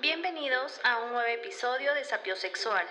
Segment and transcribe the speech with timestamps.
[0.00, 2.84] Bienvenidos a un nuevo episodio de Sapiosexual,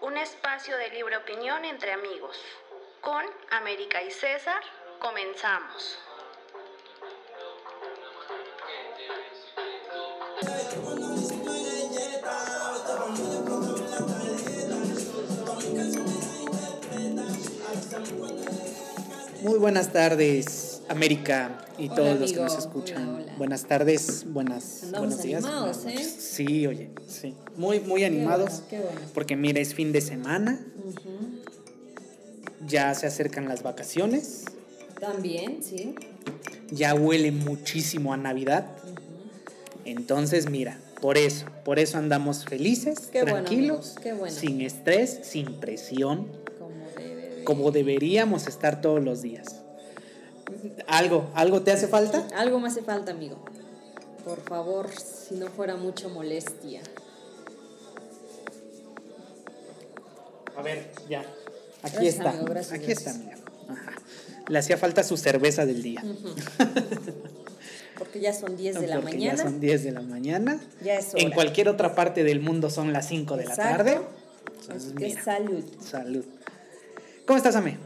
[0.00, 2.36] un espacio de libre opinión entre amigos.
[3.00, 4.60] Con América y César,
[4.98, 5.98] comenzamos.
[19.42, 23.25] Muy buenas tardes, América y Hola, todos los que nos escuchan.
[23.36, 25.44] Buenas tardes, buenas, Andamos buenos días.
[25.44, 26.16] animados, buenas ¿eh?
[26.20, 27.34] Sí, oye, sí.
[27.56, 28.62] Muy, muy animados.
[28.70, 29.10] Qué bueno, qué bueno.
[29.14, 30.58] Porque mira, es fin de semana,
[32.66, 34.44] ya se acercan las vacaciones,
[35.00, 35.94] También, sí.
[36.70, 38.66] ya huele muchísimo a Navidad.
[39.84, 44.34] Entonces, mira, por eso, por eso andamos felices, Qué tranquilos, amigos, qué bueno.
[44.34, 46.26] sin estrés, sin presión,
[46.58, 49.56] Como debe de- como deberíamos estar todos los días.
[50.86, 52.26] ¿Algo, algo te hace falta?
[52.36, 53.36] Algo me hace falta, amigo.
[54.24, 56.80] Por favor, si no fuera mucho molestia.
[60.56, 61.20] A ver, ya.
[61.82, 62.30] Aquí Gracias, está.
[62.30, 63.14] amigo, gracias, Aquí gracias.
[63.16, 63.42] está, amigo.
[63.68, 63.92] Ajá.
[64.48, 66.02] Le hacía falta su cerveza del día.
[67.98, 69.36] Porque ya son 10 de la Porque mañana.
[69.36, 70.60] Ya son 10 de la mañana.
[70.82, 71.22] Ya es hora.
[71.22, 74.00] En cualquier otra parte del mundo son las 5 de la tarde.
[74.74, 75.64] Así que mira, salud.
[75.80, 76.24] salud.
[77.26, 77.78] ¿Cómo estás, Ame?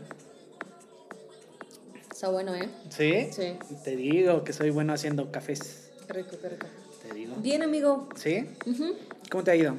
[2.20, 2.68] Está bueno, ¿eh?
[2.90, 3.28] ¿Sí?
[3.32, 3.56] Sí.
[3.82, 5.88] Te digo que soy bueno haciendo cafés.
[6.06, 6.66] Qué rico, qué rico.
[7.02, 7.34] Te digo.
[7.36, 8.10] Bien, amigo.
[8.14, 8.46] ¿Sí?
[8.66, 8.94] Ujú.
[9.30, 9.76] ¿Cómo te ha ido?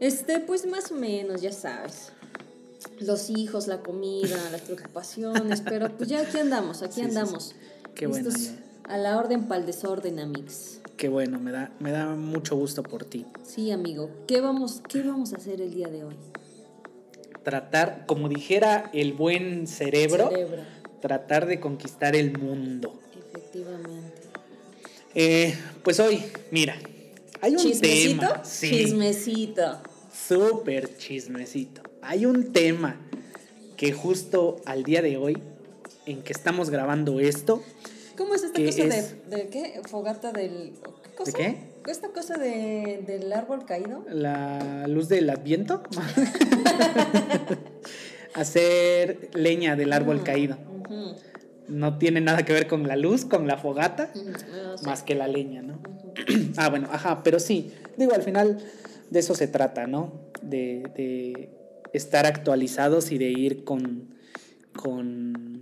[0.00, 2.10] Este, pues más o menos, ya sabes.
[2.98, 7.16] Los hijos, la comida, las preocupaciones, pero pues ya aquí andamos, aquí Sí, sí, sí.
[7.16, 7.54] andamos.
[7.94, 8.28] Qué bueno,
[8.88, 10.80] A la orden para el desorden, amigos.
[10.96, 13.24] Qué bueno, me da, me da mucho gusto por ti.
[13.44, 14.10] Sí, amigo.
[14.26, 16.16] ¿Qué vamos, ¿Qué vamos a hacer el día de hoy?
[17.44, 20.62] Tratar, como dijera el buen cerebro, Cerebro.
[21.08, 22.98] Tratar de conquistar el mundo.
[23.14, 24.22] Efectivamente.
[25.14, 26.76] Eh, pues hoy, mira,
[27.42, 28.20] hay un ¿Chismecito?
[28.26, 28.42] tema.
[28.42, 29.82] Sí, Chismecito.
[30.26, 31.82] súper chismecito.
[32.00, 32.98] Hay un tema
[33.76, 35.36] que justo al día de hoy,
[36.06, 37.62] en que estamos grabando esto,
[38.16, 39.28] ¿Cómo es esta ¿Qué cosa es?
[39.28, 39.82] de, de qué?
[39.86, 40.72] Fogata del...
[41.02, 41.32] ¿Qué cosa?
[41.36, 41.58] qué?
[41.86, 44.06] ¿Esta cosa de, del árbol caído?
[44.08, 45.82] la luz del adviento,
[48.34, 50.24] hacer leña del árbol Mm.
[50.24, 50.56] caído.
[51.68, 54.12] No tiene nada que ver con la luz, con la fogata,
[54.84, 55.80] más que la leña, ¿no?
[56.56, 58.58] ah, bueno, ajá, pero sí, digo, al final
[59.10, 60.12] de eso se trata, ¿no?
[60.42, 61.50] De, de
[61.92, 64.14] estar actualizados y de ir con,
[64.76, 65.60] con,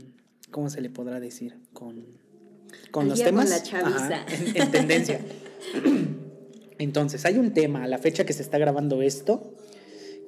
[0.51, 1.57] ¿cómo se le podrá decir?
[1.73, 2.05] Con,
[2.91, 3.51] con los día con temas.
[3.51, 4.07] la chaviza.
[4.07, 5.21] Ajá, en, en tendencia.
[6.79, 9.55] Entonces, hay un tema a la fecha que se está grabando esto,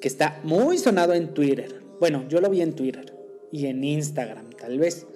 [0.01, 1.83] que está muy sonado en Twitter.
[1.99, 3.14] Bueno, yo lo vi en Twitter
[3.55, 5.07] y en Instagram, tal vez.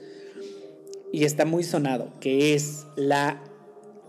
[1.13, 3.43] Y está muy sonado, que es la...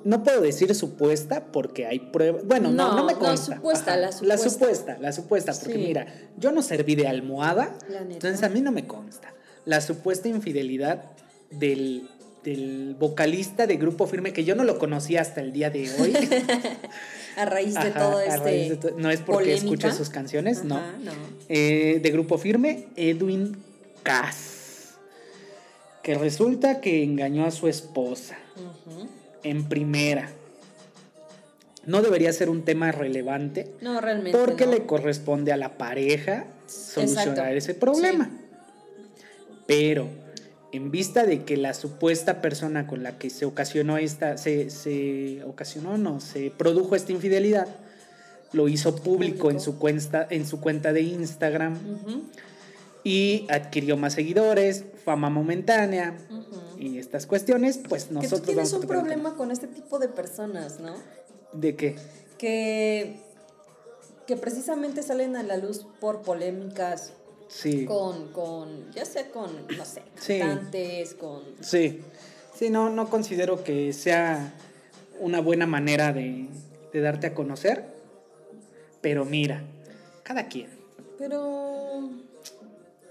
[0.04, 2.46] No puedo decir supuesta porque hay pruebas.
[2.46, 3.56] Bueno, no, no, No, me no, consta.
[3.56, 4.50] supuesta, la La supuesta.
[4.50, 5.54] supuesta, la supuesta.
[5.54, 5.80] Porque Sí.
[5.80, 6.06] mira,
[6.38, 9.34] yo no serví de almohada, La entonces a mí no me consta.
[9.66, 11.06] La supuesta infidelidad
[11.52, 12.08] del,
[12.46, 16.14] del vocalista de Grupo Firme, que yo no lo conocía hasta el día de hoy.
[17.38, 18.38] A raíz de Ajá, todo este...
[18.38, 19.64] raíz de to- no es porque polémica.
[19.88, 20.80] escuche sus canciones, no.
[21.50, 23.58] Eh, de Grupo Firme, Edwin
[24.04, 24.96] Cass.
[26.04, 28.38] Que resulta que engañó a su esposa
[29.44, 30.30] en primera.
[31.86, 34.74] No debería ser un tema relevante No, realmente porque no.
[34.74, 37.56] le corresponde a la pareja solucionar Exacto.
[37.56, 38.30] ese problema.
[39.66, 40.08] Pero
[40.72, 45.44] en vista de que la supuesta persona con la que se ocasionó esta, se, se
[45.46, 47.68] ocasionó, no, se produjo esta infidelidad,
[48.52, 51.78] lo hizo público, en su cuenta, en su cuenta de Instagram
[53.04, 56.18] y adquirió más seguidores, fama momentánea
[56.78, 60.00] y estas cuestiones, pues Que nosotros tú tienes vamos a un problema con este tipo
[60.00, 60.96] de personas, ¿no?
[61.54, 61.96] ¿De qué?
[62.38, 63.20] Que,
[64.28, 67.14] que precisamente salen a la luz por polémicas
[67.48, 67.86] Sí.
[67.86, 70.38] con, con ya sea con, no sé, Sí.
[70.38, 71.42] cantantes, con...
[71.62, 72.02] Sí,
[72.56, 74.54] sí, no, no considero que sea
[75.20, 76.48] una buena manera de,
[76.94, 77.86] de darte a conocer,
[79.02, 79.64] pero mira,
[80.22, 80.70] cada quien.
[81.18, 82.12] Pero,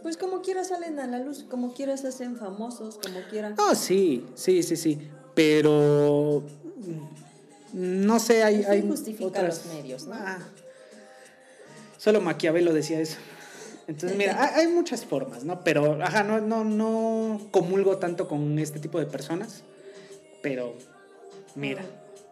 [0.08, 3.50] pues como quiera salen a la luz, como quiera se hacen famosos, como quiera.
[3.50, 4.98] No, sí, sí, sí, sí,
[5.34, 6.42] pero
[6.76, 10.14] mm, no sé, hay, fin hay justifica otras- los medios, ¿no?
[10.14, 10.38] Ah,
[11.98, 13.18] solo Maquiavelo decía eso.
[13.86, 15.62] Entonces, mira, hay, hay muchas formas, ¿no?
[15.62, 19.64] Pero, ajá, no, no, no comulgo tanto con este tipo de personas,
[20.40, 20.72] pero
[21.54, 21.84] mira,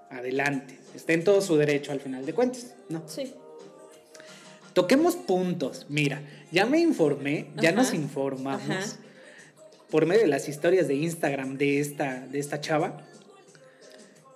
[0.08, 3.02] adelante, está en todo su derecho al final de cuentas, ¿no?
[3.06, 3.34] Sí.
[4.76, 5.86] Toquemos puntos.
[5.88, 6.20] Mira,
[6.52, 8.96] ya me informé, ya Ajá, nos informamos ajá.
[9.90, 13.02] por medio de las historias de Instagram de esta, de esta chava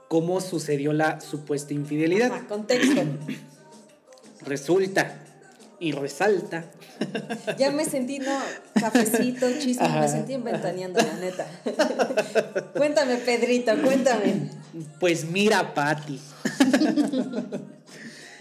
[0.09, 2.33] cómo sucedió la supuesta infidelidad.
[2.33, 3.03] Ajá, contexto.
[4.47, 5.15] Resulta
[5.79, 6.65] y resalta.
[7.59, 8.41] Ya me sentí, no,
[8.73, 10.01] cafecito, chisme, Ajá.
[10.01, 11.47] me sentí inventaneando, la neta.
[12.75, 14.49] cuéntame, Pedrito, cuéntame.
[14.99, 16.19] Pues mira, Patti.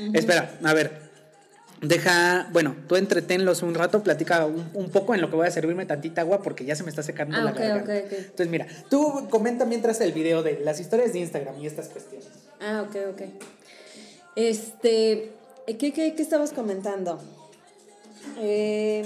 [0.14, 1.09] Espera, a ver.
[1.82, 5.52] Deja, bueno, tú entretenlos un rato, platica un, un poco en lo que voy a
[5.52, 7.94] servirme tantita agua porque ya se me está secando Ah, la ok, garganta.
[7.94, 8.12] ok, ok.
[8.20, 12.28] Entonces, mira, tú comenta mientras el video de las historias de Instagram y estas cuestiones.
[12.60, 13.22] Ah, ok, ok.
[14.36, 15.32] Este,
[15.68, 17.20] ¿qué, qué, qué estabas comentando?
[18.40, 19.06] Eh,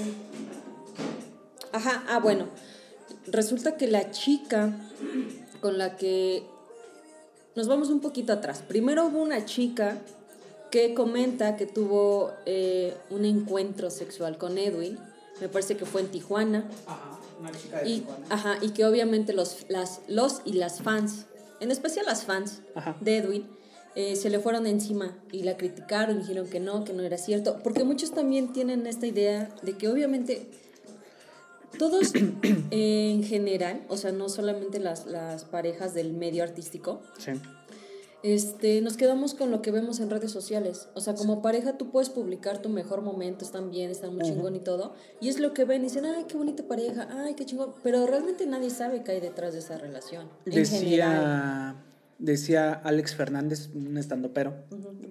[1.72, 2.48] ajá, ah, bueno.
[3.26, 4.72] Resulta que la chica
[5.60, 6.42] con la que
[7.54, 8.62] nos vamos un poquito atrás.
[8.66, 9.96] Primero hubo una chica
[10.74, 14.98] que comenta que tuvo eh, un encuentro sexual con Edwin.
[15.40, 16.68] Me parece que fue en Tijuana.
[16.84, 18.26] Ajá, una chica de Y, Tijuana.
[18.28, 21.26] ajá, y que obviamente los, las, los y las fans,
[21.60, 22.96] en especial las fans Ajá.
[23.00, 23.46] de Edwin,
[23.94, 27.60] eh, se le fueron encima y la criticaron, dijeron que no, que no era cierto,
[27.62, 30.48] porque muchos también tienen esta idea de que obviamente
[31.78, 32.12] todos
[32.72, 37.30] eh, en general, o sea, no solamente las, las parejas del medio artístico, Sí.
[38.24, 40.88] Este, nos quedamos con lo que vemos en redes sociales.
[40.94, 44.56] O sea, como pareja tú puedes publicar tu mejor momento, están bien, están muy chingón
[44.56, 44.94] y todo.
[45.20, 47.74] Y es lo que ven y dicen, ay, qué bonita pareja, ay, qué chingón.
[47.82, 50.30] Pero realmente nadie sabe qué hay detrás de esa relación.
[50.46, 51.76] Decía,
[52.18, 54.54] decía Alex Fernández, un estandopero,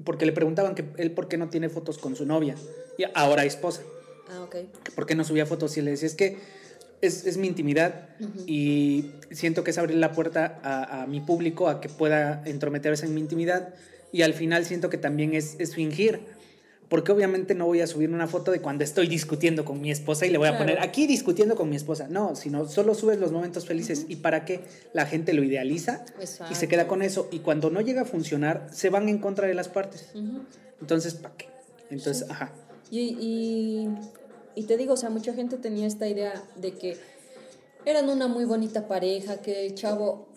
[0.04, 2.56] porque le preguntaban que él por qué no tiene fotos con su novia,
[2.98, 3.82] y ahora esposa,
[4.32, 4.56] Ah, ok.
[4.96, 6.40] por qué no subía fotos y le decía, es que
[7.06, 8.10] es, es mi intimidad
[8.48, 13.06] y siento que es abrir la puerta a, a mi público a que pueda entrometerse
[13.06, 13.74] en mi intimidad
[14.12, 16.22] y al final siento que también es, es fingir.
[16.90, 20.28] Porque obviamente no voy a subir una foto de cuando estoy discutiendo con mi esposa
[20.28, 22.08] y le voy a poner aquí discutiendo con mi esposa.
[22.08, 24.06] No, sino solo subes los momentos felices.
[24.10, 24.60] ¿Y para qué?
[24.94, 26.06] La gente lo idealiza
[26.52, 27.30] y se queda con eso.
[27.32, 30.12] Y cuando no llega a funcionar, se van en contra de las partes.
[30.82, 31.48] Entonces, ¿para qué?
[31.90, 32.32] Entonces, Sí.
[32.32, 32.52] ajá.
[32.92, 33.90] Y, y,
[34.56, 36.98] y te digo, o sea, mucha gente tenía esta idea de que
[37.86, 40.28] eran una muy bonita pareja, que el chavo...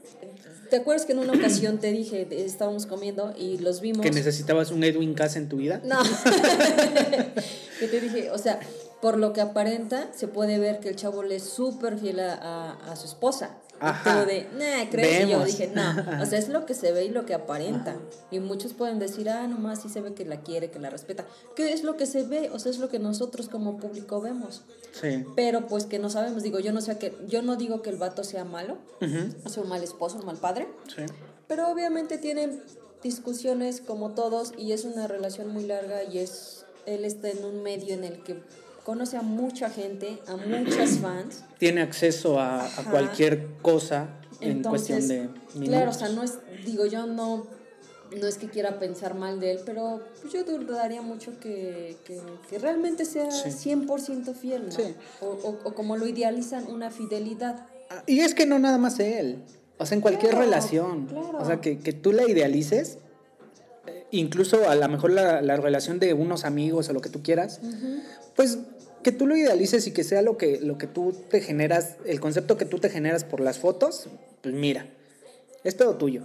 [0.71, 4.03] ¿Te acuerdas que en una ocasión te dije, estábamos comiendo y los vimos?
[4.03, 5.81] Que necesitabas un Edwin Cass en tu vida.
[5.85, 5.99] No.
[7.81, 8.59] que te dije, o sea,
[9.01, 12.35] por lo que aparenta, se puede ver que el chavo le es súper fiel a,
[12.35, 13.59] a- a su esposa.
[13.81, 14.25] Ajá.
[14.25, 15.27] De, nah, ¿crees?
[15.27, 15.83] Y yo dije, no.
[16.23, 17.97] O sea, es lo que se ve y lo que aparenta.
[18.31, 21.25] Y muchos pueden decir, ah, nomás sí se ve que la quiere, que la respeta.
[21.55, 22.51] ¿Qué es lo que se ve?
[22.53, 24.63] O sea, es lo que nosotros como público vemos.
[24.93, 25.25] Sí.
[25.35, 26.43] Pero pues que no sabemos.
[26.43, 28.79] Digo, yo no sé que, yo no digo que el vato sea malo,
[29.45, 30.67] o sea, un mal esposo, un mal padre.
[30.95, 31.03] sí.
[31.49, 32.61] Pero obviamente tienen
[33.03, 37.63] discusiones como todos y es una relación muy larga y es él está en un
[37.63, 38.41] medio en el que
[38.87, 41.43] conoce a mucha gente, a muchas fans.
[41.59, 44.07] Tiene acceso a, cualquier cosa
[44.41, 45.21] en Entonces, cuestión de
[45.55, 45.69] minutos.
[45.69, 46.35] claro, o sea, no es
[46.65, 47.49] digo yo no
[48.21, 52.21] no es que quiera pensar mal de él, pero pues, yo dudaría mucho que, que,
[52.49, 53.51] que realmente sea Sí.
[53.71, 54.71] 100% fiel, ¿no?
[54.73, 54.95] Sí.
[55.21, 57.67] O, o- o como lo idealizan, una fidelidad.
[57.91, 59.43] Ah, Y es que no nada más él.
[59.79, 61.07] O sea, en cualquier Claro, relación.
[61.07, 61.39] claro.
[61.41, 62.99] O sea, que, que tú la idealices.
[63.89, 67.25] eh, Incluso a lo mejor la, la relación de unos amigos o lo que tú
[67.25, 67.61] quieras.
[68.37, 68.59] Pues
[69.07, 72.19] que tú lo idealices y que sea lo que, lo que tú te generas, el
[72.19, 74.09] concepto que tú te generas por las fotos,
[74.43, 74.89] pues mira,
[75.63, 76.23] es todo tuyo.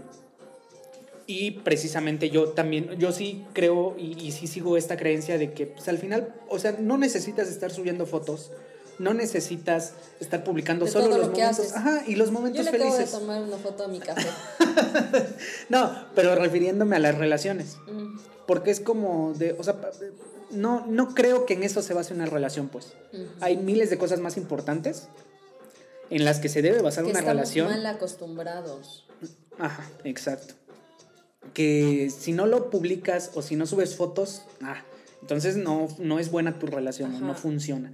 [1.27, 5.67] Y precisamente yo también, yo sí creo y, y sí sigo esta creencia de que
[5.67, 8.49] pues, al final, o sea, no necesitas estar subiendo fotos,
[8.97, 11.75] no necesitas estar publicando De solo todo los lo que momentos, haces.
[11.77, 13.11] ajá, y los Yo momentos le acabo de felices.
[13.19, 14.27] tomar una foto a mi café.
[15.69, 17.77] No, pero refiriéndome a las relaciones.
[17.87, 18.17] Mm,
[18.47, 19.75] Porque es como de, o sea,
[20.53, 22.93] no, no creo que en eso se base una relación, pues.
[23.39, 25.07] Hay miles de cosas más importantes
[26.09, 27.67] en las que se debe basar que una estamos relación.
[27.69, 29.07] mal acostumbrados.
[29.59, 30.55] Ajá, exacto.
[31.53, 34.83] Que si no lo publicas o si no subes fotos, ah,
[35.21, 37.25] entonces no, no es buena tu relación, Ajá.
[37.25, 37.91] no funciona.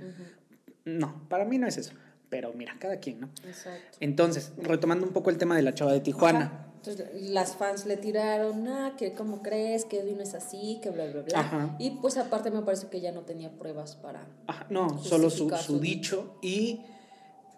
[0.86, 1.94] No, para mí no es eso.
[2.30, 3.30] Pero mira, cada quien, ¿no?
[3.46, 3.98] Exacto.
[4.02, 6.40] Entonces, retomando un poco el tema de la chava de Tijuana.
[6.46, 6.67] Ajá.
[6.88, 11.06] Entonces, las fans le tiraron, ah, que cómo crees, que Edwin es así, que bla,
[11.06, 11.40] bla, bla.
[11.40, 11.76] Ajá.
[11.80, 14.26] Y pues aparte me parece que ya no tenía pruebas para...
[14.48, 16.38] Ajá, no, solo su, su su- dicho.
[16.42, 16.82] Y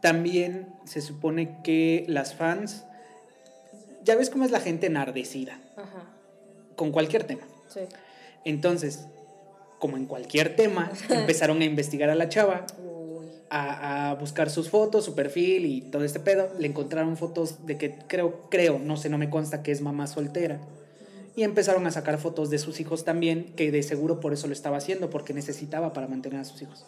[0.02, 2.86] también se supone que las fans.
[4.04, 6.04] Ya ves cómo es la gente enardecida Ajá,
[6.76, 7.42] con cualquier tema.
[7.68, 7.82] sí.
[8.46, 9.06] Entonces,
[9.80, 12.66] como en cualquier tema, empezaron a investigar a la chava.
[13.50, 16.50] A, a buscar sus fotos, su perfil y todo este pedo.
[16.58, 20.08] Le encontraron fotos de que creo, creo, no sé, no me consta que es mamá
[20.08, 20.60] soltera.
[21.36, 24.54] Y empezaron a sacar fotos de sus hijos también, que de seguro por eso lo
[24.54, 26.86] estaba haciendo, porque necesitaba para mantener a sus hijos.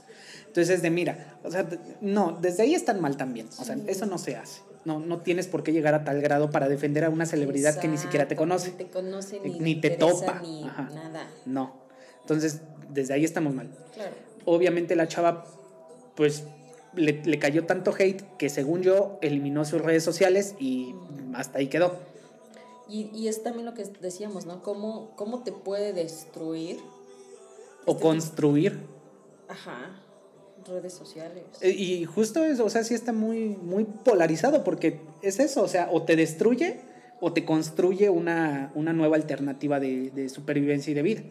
[0.47, 1.65] Entonces es de, mira, o sea,
[2.01, 3.47] no, desde ahí están mal también.
[3.57, 4.61] O sea, eso no se hace.
[4.83, 7.87] No, no tienes por qué llegar a tal grado para defender a una celebridad que
[7.87, 8.71] ni siquiera te conoce.
[8.71, 10.41] Ni te conoce, ni, Ni te interesa, topa.
[10.41, 10.89] Ni Ajá.
[10.93, 11.27] nada.
[11.45, 11.73] No.
[12.21, 13.69] Entonces, desde ahí estamos mal.
[13.93, 14.11] Claro.
[14.45, 15.45] Obviamente la chava,
[16.15, 16.43] pues,
[16.95, 20.93] le, le cayó tanto hate que según yo eliminó sus redes sociales y
[21.33, 21.95] hasta ahí quedó.
[22.89, 24.61] Y, y es también lo que decíamos, ¿no?
[24.61, 26.77] ¿Cómo, cómo te puede destruir?
[27.85, 28.79] O Este- construir.
[29.47, 29.97] Ajá.
[30.67, 31.43] Redes sociales.
[31.61, 35.67] Eh, Y justo eso, o sea, sí está muy, muy polarizado porque es eso, o
[35.67, 36.81] sea, o te destruye
[37.19, 41.21] o te construye una, una nueva alternativa de, de supervivencia y de vida.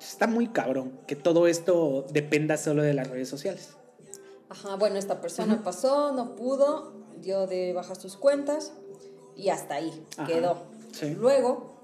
[0.00, 3.76] Está muy cabrón que todo esto dependa solo de las redes sociales.
[4.54, 8.72] Ajá, bueno, esta persona pasó, no pudo, dio de baja sus cuentas
[9.36, 10.62] y hasta ahí Ajá, quedó.
[10.92, 11.10] sí.
[11.14, 11.74] Luego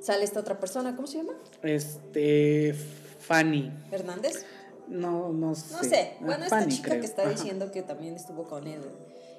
[0.00, 1.34] sale esta otra persona, ¿cómo se llama?
[1.62, 2.74] Este,
[3.20, 4.46] Fanny, Hernández.
[4.88, 5.72] no, no sé.
[5.74, 6.12] No sé.
[6.14, 7.00] Ah, Bueno, esta chica creo.
[7.00, 8.80] que está diciendo que también estuvo con él.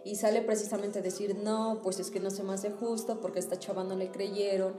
[0.05, 3.39] Y sale precisamente a decir, no, pues es que no se me hace justo porque
[3.39, 4.73] a esta chava no le creyeron,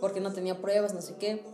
[0.00, 1.44] porque no tenía pruebas, no sé qué.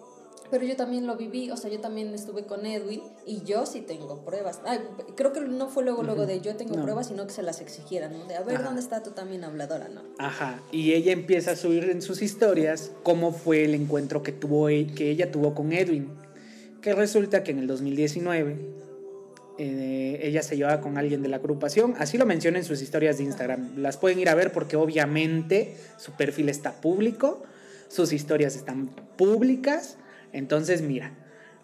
[0.51, 3.81] Pero yo también lo viví, o sea, yo también estuve con Edwin y yo sí
[3.81, 4.61] tengo pruebas.
[4.65, 4.79] Ay,
[5.17, 6.83] creo que no fue luego, luego de yo tengo No.
[6.83, 8.25] pruebas, sino que se las exigieran, ¿no?
[8.27, 8.65] De a ver, Ajá.
[8.67, 10.03] ¿dónde está tú también habladora, no?
[10.19, 14.69] Ajá, y ella empieza a subir en sus historias cómo fue el encuentro que, tuvo,
[14.69, 16.11] e- que ella tuvo con Edwin.
[16.81, 18.57] Que resulta que en el 2019
[19.59, 21.95] eh, ella se llevaba con alguien de la agrupación.
[21.99, 23.79] Así lo menciona en sus historias de Instagram.
[23.79, 27.43] Las pueden ir a ver porque obviamente su perfil está público,
[27.89, 29.97] sus historias están públicas.
[30.33, 31.13] Entonces, mira,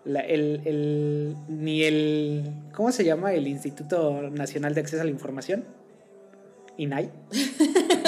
[0.04, 2.50] la- el, el- ni el.
[2.74, 3.32] ¿Cómo se llama?
[3.32, 5.64] El Instituto Nacional de Acceso a la Información.
[6.78, 7.10] INAI.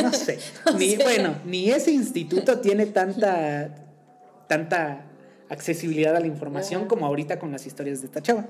[0.03, 0.39] No sé.
[0.79, 3.75] Ni, Bueno, ni ese instituto tiene tanta,
[4.49, 5.05] tanta
[5.51, 6.89] accesibilidad a la información Ajá.
[6.89, 8.47] como ahorita con las historias de esta chava.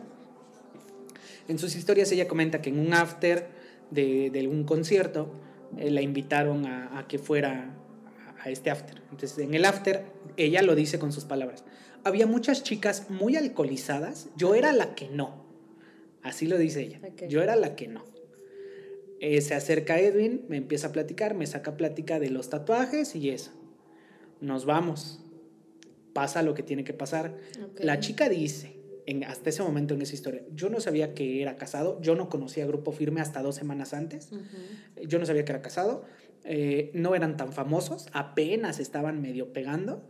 [1.49, 3.49] En sus historias ella comenta que en un after
[3.91, 5.35] de, de un concierto
[5.77, 7.75] eh, la invitaron a, a que fuera
[8.43, 9.03] a este after.
[9.11, 10.05] Entonces en el after
[10.37, 11.65] ella lo dice con sus palabras.
[12.05, 15.45] Había muchas chicas muy alcoholizadas, yo era la que no.
[16.23, 17.01] Así lo dice ella.
[17.29, 18.05] Yo era la que no.
[19.21, 23.31] Eh, se acerca Edwin, me empieza a platicar, me saca plática de los tatuajes y
[23.31, 23.53] eso.
[24.41, 25.21] Nos vamos.
[26.13, 27.37] Pasa lo que tiene que pasar.
[27.79, 31.57] La chica dice, en, hasta ese momento en esa historia, yo no sabía que era
[31.57, 34.31] casado, yo no conocía Grupo Firme hasta dos semanas antes,
[35.07, 36.05] yo no sabía que era casado,
[36.47, 40.03] eh, no eran tan famosos, apenas estaban medio pegando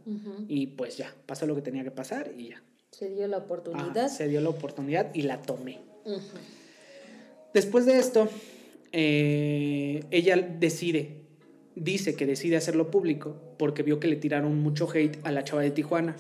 [0.49, 2.63] y pues ya, pasó lo que tenía que pasar y ya.
[2.91, 4.09] Se dio la oportunidad.
[4.09, 5.81] se dio la oportunidad y la tomé.
[7.53, 8.29] Después de esto,
[8.91, 11.23] eh, ella decide,
[11.77, 15.63] dice que decide hacerlo público porque vio que le tiraron mucho hate a la chava
[15.63, 16.17] de Tijuana.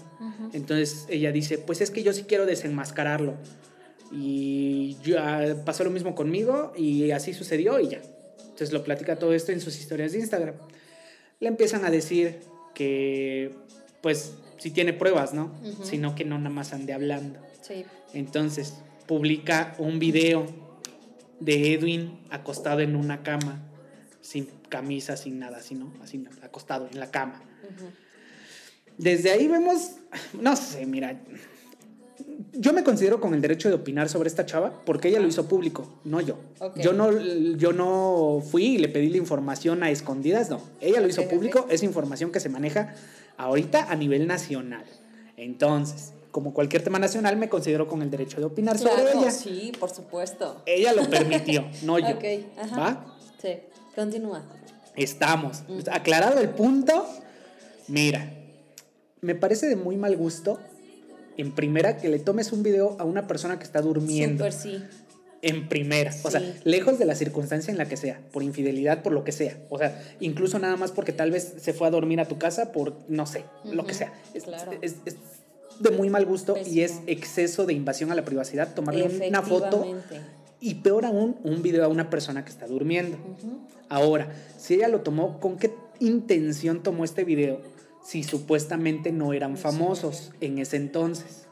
[0.53, 3.35] Entonces ella dice, pues es que yo sí quiero desenmascararlo.
[4.13, 8.03] Y ya pasó lo mismo conmigo y así sucedió y ya.
[8.55, 10.55] Entonces lo platica todo esto en sus historias de Instagram.
[11.41, 12.39] Le empiezan a decir
[12.73, 13.53] que,
[14.01, 15.53] pues, si tiene pruebas, ¿no?
[15.83, 17.41] Sino que no nada más ande hablando.
[17.63, 17.85] Sí.
[18.13, 18.75] Entonces
[19.09, 20.47] publica un video
[21.41, 23.61] de Edwin acostado en una cama,
[24.21, 27.43] sin camisa, sin nada, sino así acostado en la cama.
[28.99, 29.97] Desde ahí vemos,
[30.41, 31.21] no sé, mira,
[32.53, 35.49] yo me considero con el derecho de opinar sobre esta chava porque ella lo hizo
[35.49, 36.37] público, no yo.
[36.77, 37.11] Yo no
[37.57, 40.61] yo no fui y le pedí la información a escondidas, no.
[40.81, 42.95] Ella lo hizo público, es información que se maneja
[43.37, 44.85] ahorita a nivel nacional.
[45.37, 49.31] Entonces, como cualquier tema nacional, me considero con el derecho de opinar sobre Claro, ella.
[49.31, 50.63] sí, por supuesto.
[50.67, 52.17] Ella lo permitió, no yo.
[52.59, 52.77] Ajá.
[52.81, 53.07] ¿Va?
[53.41, 53.57] Sí,
[53.95, 54.43] continúa.
[54.97, 55.63] Estamos.
[55.91, 57.07] Aclarado el punto.
[57.89, 58.33] Mira,
[59.21, 60.59] me parece de muy mal gusto,
[61.37, 64.51] en primera, que le tomes un video a una persona que está durmiendo.
[64.53, 64.83] Sí.
[65.43, 66.11] En primera.
[66.23, 69.33] O sea, lejos de la circunstancia en la que sea, por infidelidad, por lo que
[69.33, 69.59] sea.
[69.69, 72.73] O sea, incluso nada más porque tal vez se fue a dormir a tu casa
[72.73, 74.15] por, no sé, lo que sea.
[74.33, 74.73] Es, claro.
[74.81, 75.17] es- es
[75.81, 79.85] de muy mal gusto y es exceso de invasión a la privacidad tomarle una foto
[80.61, 83.19] y peor aún, un video a una persona que está durmiendo.
[83.91, 87.61] Ahora, si ella lo tomó, ¿con qué intención tomó este video
[88.05, 91.47] si supuestamente no eran famosos en ese entonces?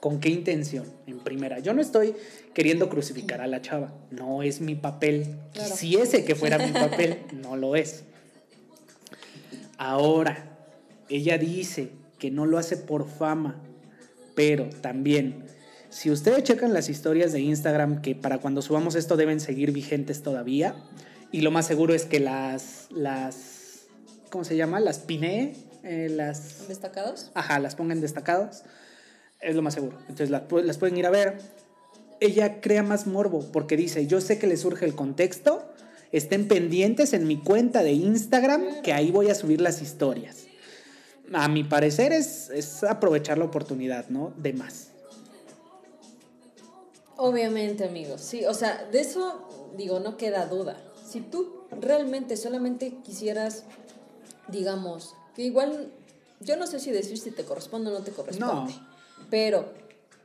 [0.00, 0.86] ¿Con qué intención?
[1.06, 2.14] En primera, yo no estoy
[2.54, 5.26] queriendo crucificar a la chava, no es mi papel.
[5.52, 5.70] Claro.
[5.70, 8.04] Quisiese que fuera mi papel, no lo es.
[9.76, 10.56] Ahora,
[11.08, 13.60] ella dice que no lo hace por fama,
[14.34, 15.46] pero también,
[15.88, 20.22] si ustedes checan las historias de Instagram, que para cuando subamos esto deben seguir vigentes
[20.22, 20.76] todavía,
[21.32, 23.86] y lo más seguro es que las, las
[24.30, 24.80] ¿cómo se llama?
[24.80, 26.68] Las pinee, eh, las...
[26.68, 27.30] ¿Destacados?
[27.34, 28.62] Ajá, las pongan destacados.
[29.40, 29.98] Es lo más seguro.
[30.02, 31.38] Entonces las, pu- las pueden ir a ver.
[32.20, 35.64] Ella crea más morbo porque dice, yo sé que le surge el contexto
[36.10, 40.46] Estén pendientes en mi cuenta de Instagram, que ahí voy a subir las historias.
[41.34, 44.32] A mi parecer es, es aprovechar la oportunidad, ¿no?
[44.38, 44.88] De más.
[47.16, 48.22] Obviamente, amigos.
[48.22, 50.78] Sí, o sea, de eso, digo, no queda duda.
[51.06, 53.64] Si tú realmente solamente quisieras,
[54.48, 55.92] digamos, que igual,
[56.40, 58.74] yo no sé si decir si te corresponde o no te corresponde,
[59.30, 59.72] pero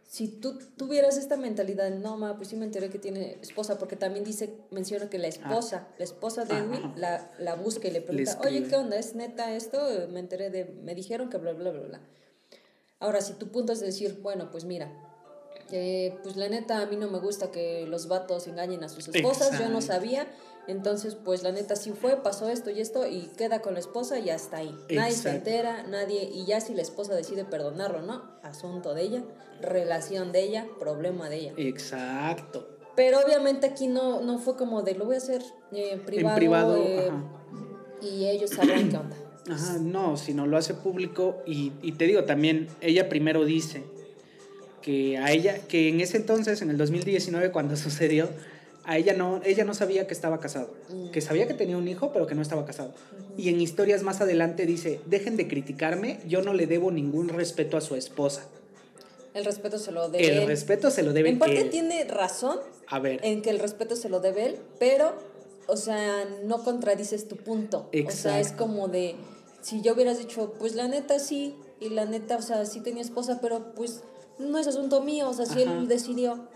[0.08, 3.96] si tú tuvieras esta mentalidad, no, ma, pues sí me enteré que tiene esposa, porque
[3.96, 8.02] también dice, menciona que la esposa, la esposa de Edwin, la, la busca y le
[8.02, 8.98] pregunta, oye, ¿qué onda?
[8.98, 9.78] ¿Es neta esto?
[10.10, 12.02] Me enteré de, me dijeron que bla, bla, bla, bla.
[13.00, 14.92] Ahora, si tu punto es decir, bueno, pues mira,
[15.72, 19.08] eh, pues la neta a mí no me gusta que los vatos engañen a sus
[19.08, 20.28] esposas, yo no sabía,
[20.68, 24.20] entonces, pues la neta sí fue, pasó esto y esto y queda con la esposa
[24.20, 24.74] y hasta ahí.
[24.90, 28.24] Nadie se entera, nadie, y ya si la esposa decide perdonarlo, ¿no?
[28.44, 29.24] Asunto de ella,
[29.62, 31.54] relación de ella, problema de ella.
[31.58, 32.70] Exacto.
[32.96, 35.42] Pero obviamente aquí no, no fue como de lo voy a hacer
[35.74, 36.36] eh, privado.
[36.36, 37.12] En privado, eh,
[38.02, 39.18] Y ellos sabrán qué onda.
[39.50, 43.84] Ajá, no, sino lo hace público y, y te digo también, ella primero dice
[44.84, 48.30] que a ella, que en ese entonces, en el 2019, cuando sucedió,
[48.86, 51.10] a ella no, ella no sabía que estaba casado, mm.
[51.12, 52.94] que sabía que tenía un hijo, pero que no estaba casado.
[53.38, 57.78] Y en historias más adelante dice, dejen de criticarme, yo no le debo ningún respeto
[57.78, 58.46] a su esposa.
[59.34, 60.42] El respeto se lo debe.
[60.42, 62.60] El respeto se lo debe En parte tiene razón.
[62.88, 63.20] A ver.
[63.24, 65.16] En que el respeto se lo debe él, pero,
[65.66, 67.90] o sea, no contradices tu punto.
[68.06, 69.16] O sea, es como de,
[69.62, 73.02] si yo hubieras dicho, pues la neta sí, y la neta, o sea, sí tenía
[73.02, 74.04] esposa, pero pues
[74.40, 76.48] no es asunto mío, o sea, si él decidió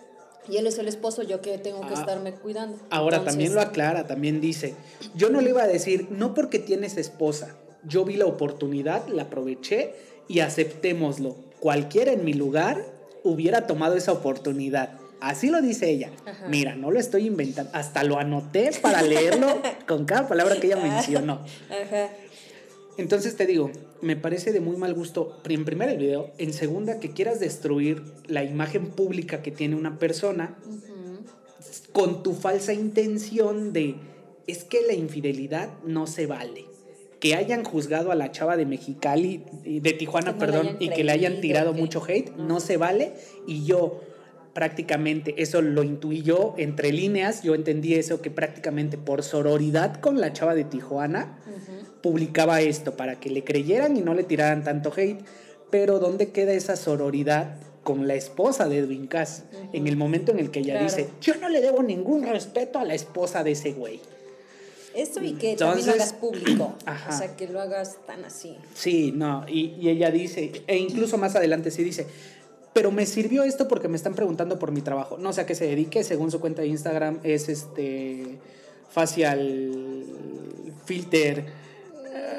[0.49, 1.99] y él es el esposo, yo que tengo que ah.
[1.99, 2.77] estarme cuidando.
[2.89, 4.75] Ahora también lo aclara, también dice,
[5.15, 9.23] yo no le iba a decir, no porque tienes esposa, yo vi la oportunidad, la
[9.23, 9.95] aproveché
[10.27, 11.35] y aceptémoslo.
[11.59, 12.83] Cualquiera en mi lugar
[13.23, 14.91] hubiera tomado esa oportunidad.
[15.19, 16.11] Así lo dice ella.
[16.47, 17.71] Mira, no lo estoy inventando.
[17.73, 21.41] Hasta lo anoté para leerlo con cada palabra que ella mencionó.
[21.69, 22.09] Ajá.
[22.97, 26.99] Entonces te digo, me parece de muy mal gusto, en primera el video, en segunda
[26.99, 30.57] que quieras destruir la imagen pública que tiene una persona
[31.91, 33.95] con tu falsa intención de,
[34.45, 36.65] es que la infidelidad no se vale.
[37.19, 41.41] Que hayan juzgado a la chava de Mexicali, de Tijuana, perdón, y que le hayan
[41.41, 43.13] tirado mucho hate, no se vale.
[43.47, 44.01] Y yo
[44.57, 50.19] prácticamente, eso lo intuí yo entre líneas, yo entendí eso que prácticamente por sororidad con
[50.19, 51.37] la chava de Tijuana,
[52.01, 55.23] publicaba esto para que le creyeran y no le tiraran tanto hate.
[55.69, 59.43] Pero ¿dónde queda esa sororidad con la esposa de Edwin Cass?
[59.73, 62.83] En el momento en el que ella dice, yo no le debo ningún respeto a
[62.83, 63.99] la esposa de ese güey.
[64.95, 66.73] Eso y que también lo hagas público.
[67.09, 68.57] O sea, que lo hagas tan así.
[68.73, 69.45] Sí, no.
[69.47, 72.07] Y, y ella dice, e incluso más adelante sí dice,
[72.73, 75.17] pero me sirvió esto porque me están preguntando por mi trabajo.
[75.17, 78.37] No sé a qué se dedique, según su cuenta de Instagram, es este
[78.89, 80.03] facial
[80.85, 81.45] filter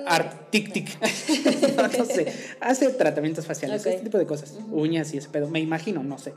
[0.09, 0.99] art tic tic.
[1.99, 2.33] no, sé.
[2.61, 4.55] Hace tratamientos faciales, ese tipo de cosas.
[4.71, 5.49] Uñas y ese pedo.
[5.49, 6.33] Me imagino, no sé.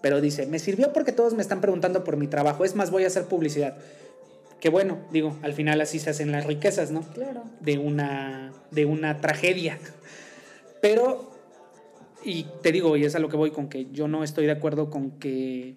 [0.00, 2.64] Pero dice, me sirvió porque todos me están preguntando por mi trabajo.
[2.64, 3.76] Es más, voy a hacer publicidad.
[4.60, 7.02] Que bueno, digo, al final así se hacen las riquezas, ¿no?
[7.14, 7.44] Claro.
[7.60, 9.78] De una, de una tragedia.
[10.80, 11.27] Pero,
[12.24, 14.52] y te digo, y es a lo que voy con que yo no estoy de
[14.52, 15.76] acuerdo con que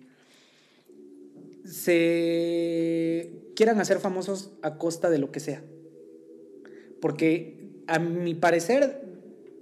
[1.66, 5.64] se quieran hacer famosos a costa de lo que sea.
[7.00, 9.04] Porque a mi parecer,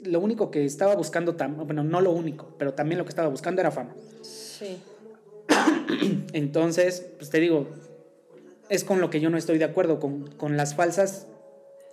[0.03, 3.61] lo único que estaba buscando, bueno, no lo único, pero también lo que estaba buscando
[3.61, 3.95] era fama.
[4.21, 4.77] Sí.
[6.33, 7.67] Entonces, pues te digo,
[8.69, 11.27] es con lo que yo no estoy de acuerdo, con, con las falsas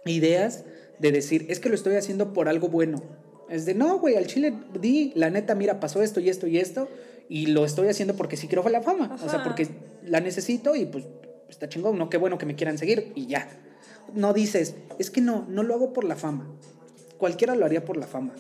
[0.04, 0.64] ideas
[0.98, 3.02] de decir, es que lo estoy haciendo por algo bueno.
[3.48, 6.58] Es de, no, güey, al chile di, la neta, mira, pasó esto y esto y
[6.58, 6.88] esto,
[7.28, 9.16] y lo estoy haciendo porque sí quiero la fama.
[9.24, 9.68] O sea, porque
[10.04, 11.04] la necesito y pues
[11.48, 13.48] está chingón, no, qué bueno que me quieran seguir y ya
[14.14, 16.46] no dices, es que no, no lo hago por la fama.
[17.18, 18.34] Cualquiera lo haría por la fama,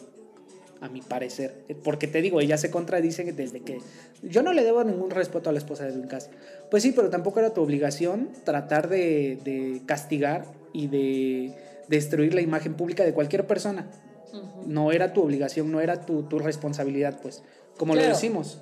[0.80, 1.64] a mi parecer.
[1.82, 3.78] Porque te digo, ella se contradice desde que
[4.22, 6.30] yo no le debo ningún respeto a la esposa de Lucas.
[6.70, 11.54] Pues sí, pero tampoco era tu obligación tratar de, castigar y de
[11.88, 13.88] destruir la imagen pública de cualquier persona.
[14.66, 17.42] No era tu obligación, no era tu, responsabilidad, pues.
[17.76, 18.58] Como lo decimos,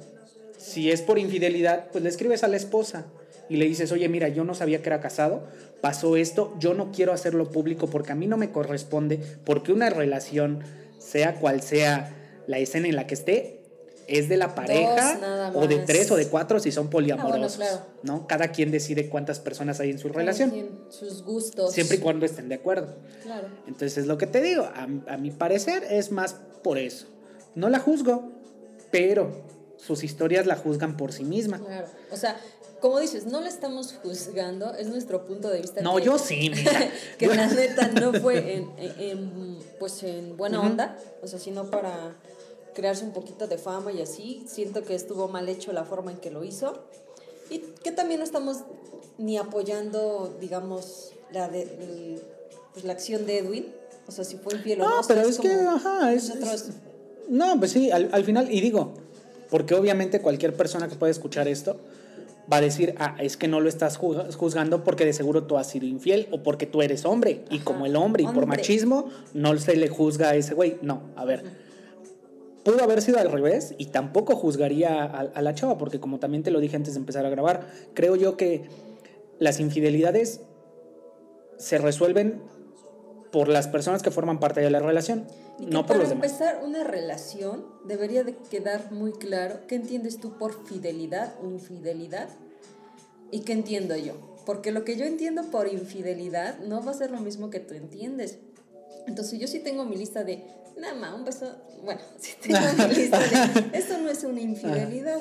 [0.59, 3.07] si es por infidelidad, pues le escribes a la esposa
[3.48, 5.46] y le dices, oye, mira, yo no sabía que era casado,
[5.81, 9.90] pasó esto, yo no quiero hacerlo público porque a mí no me corresponde, porque una
[9.90, 10.61] relación,
[10.98, 12.14] sea cual sea
[12.46, 13.63] la escena en la que esté,
[14.06, 18.26] es de la pareja o de tres o de cuatro si son poliamorosos, ah, ¿no?
[18.26, 20.52] Cada quien decide cuántas personas hay en su relación.
[20.90, 21.72] sus gustos.
[21.72, 22.94] Siempre y cuando estén de acuerdo.
[23.22, 23.48] Claro.
[23.66, 27.06] Entonces es lo que te digo, a, a mi parecer es más por eso.
[27.54, 28.30] No la juzgo,
[28.90, 29.42] pero
[29.76, 31.58] sus historias la juzgan por sí misma.
[31.58, 31.86] Claro.
[32.10, 32.36] O sea,
[32.80, 35.80] como dices, no la estamos juzgando, es nuestro punto de vista.
[35.80, 36.90] No, que- yo sí, mira.
[37.18, 41.70] que la neta no fue en, en- en, pues en buena onda, o sea, sino
[41.70, 42.14] para
[42.74, 44.44] crearse un poquito de fama y así.
[44.46, 46.84] Siento que estuvo mal hecho la forma en que lo hizo.
[47.50, 48.58] Y que también no estamos
[49.18, 52.20] ni apoyando, digamos, la, de, el-
[52.72, 53.66] pues, la acción de Edwin.
[54.06, 55.00] O sea, si fue infiel o no.
[55.00, 56.70] No, pero es que, como ajá, es, es-
[57.28, 58.92] No, pues sí, al, al final, y digo,
[59.50, 61.76] porque obviamente cualquier persona que pueda escuchar esto
[62.52, 65.56] va a decir, ah, es que no lo estás ju- juzgando porque de seguro tú
[65.56, 67.42] has sido infiel o porque tú eres hombre.
[67.50, 68.58] Y Ajá, como el hombre y por hombre.
[68.58, 70.76] machismo, no se le juzga a ese güey.
[70.82, 71.63] No, a ver.
[72.64, 76.42] Pudo haber sido al revés y tampoco juzgaría a, a la chava, porque como también
[76.42, 78.64] te lo dije antes de empezar a grabar, creo yo que
[79.38, 80.40] las infidelidades
[81.59, 82.40] se resuelven
[83.31, 85.27] por las personas que forman parte de la relación,
[85.59, 86.31] Y no por para los demás.
[86.31, 92.29] empezar una relación debería de quedar muy claro qué entiendes tú por fidelidad o infidelidad
[93.33, 94.14] y qué entiendo yo.
[94.46, 97.74] Porque lo que yo entiendo por infidelidad no va a ser lo mismo que tú
[97.74, 98.38] entiendes.
[99.09, 100.44] Entonces yo sí tengo mi lista de,
[100.78, 101.46] nada más, un beso,
[101.82, 102.58] bueno, sí tengo
[102.88, 105.20] mi lista de, esto no es una infidelidad.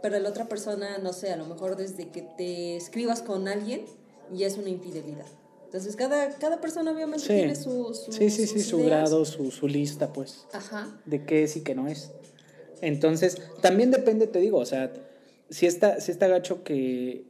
[0.00, 3.84] Pero la otra persona, no sé, a lo mejor desde que te escribas con alguien
[4.32, 5.26] ya es una infidelidad.
[5.64, 7.34] Entonces cada, cada persona obviamente Sí.
[7.34, 11.00] tiene su, su- sí, sí, sí, su grado, su, su lista, pues, Ajá.
[11.04, 12.12] de qué es y qué no es.
[12.80, 14.92] Entonces, también depende, te digo, o sea,
[15.50, 17.26] si está, si está gacho que,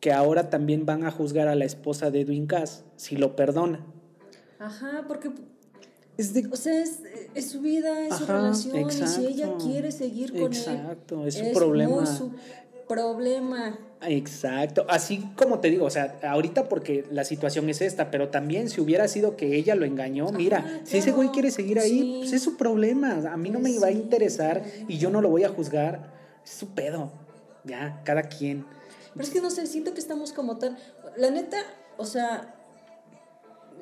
[0.00, 3.86] que ahora también van a juzgar a la esposa de Edwin Cass, si lo perdona.
[4.58, 5.30] Ajá, porque,
[6.20, 6.46] Es de...
[6.52, 6.98] o sea, es,
[7.34, 9.64] es su vida, es su relación, y si ella exacto.
[9.64, 12.04] quiere seguir con Exacto, él, es su problema.
[12.04, 12.32] su
[12.86, 13.78] problema.
[14.02, 18.68] Exacto, así como te digo, o sea, ahorita porque la situación es esta, pero también
[18.68, 22.00] si hubiera sido que ella lo engañó, mira, Ajá, si ese güey quiere seguir ahí,
[22.00, 22.16] sí.
[22.18, 25.08] pues es su problema, a mí no me Pues va a sí, interesar y yo
[25.08, 26.12] no lo voy a juzgar,
[26.44, 27.10] es su pedo,
[27.64, 28.66] ya, cada quien.
[29.14, 30.76] Pero es que no sé, siento que estamos como tan...
[31.16, 31.56] La neta,
[31.96, 32.54] o sea,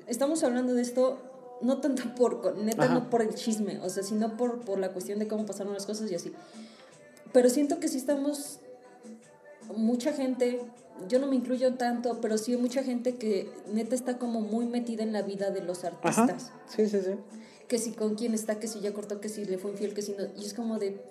[0.07, 1.28] estamos hablando de esto
[1.61, 2.95] no tanto por, neta, Ajá.
[2.95, 5.87] no por el chisme, o sea, sino por, por la cuestión de cómo pasaron las
[5.87, 6.33] cosas y así.
[7.33, 8.59] Pero siento que sí estamos,
[9.77, 10.61] mucha gente,
[11.09, 14.67] yo no me incluyo tanto, pero sí hay mucha gente que neta está como muy
[14.67, 16.53] metida en la vida de los Ajá, artistas.
[16.69, 17.13] sí, sí, sí.
[17.69, 20.01] Que si con quién está, que si ya cortó, que si le fue infiel, que
[20.01, 20.25] si no.
[20.39, 21.03] Y es como de,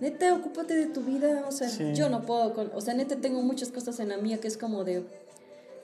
[0.00, 1.44] neta, ocúpate de tu vida.
[1.48, 1.94] O sea, Sí.
[1.94, 2.54] yo no puedo.
[2.54, 5.04] Con, o sea, neta, tengo muchas cosas en la mía que es como de,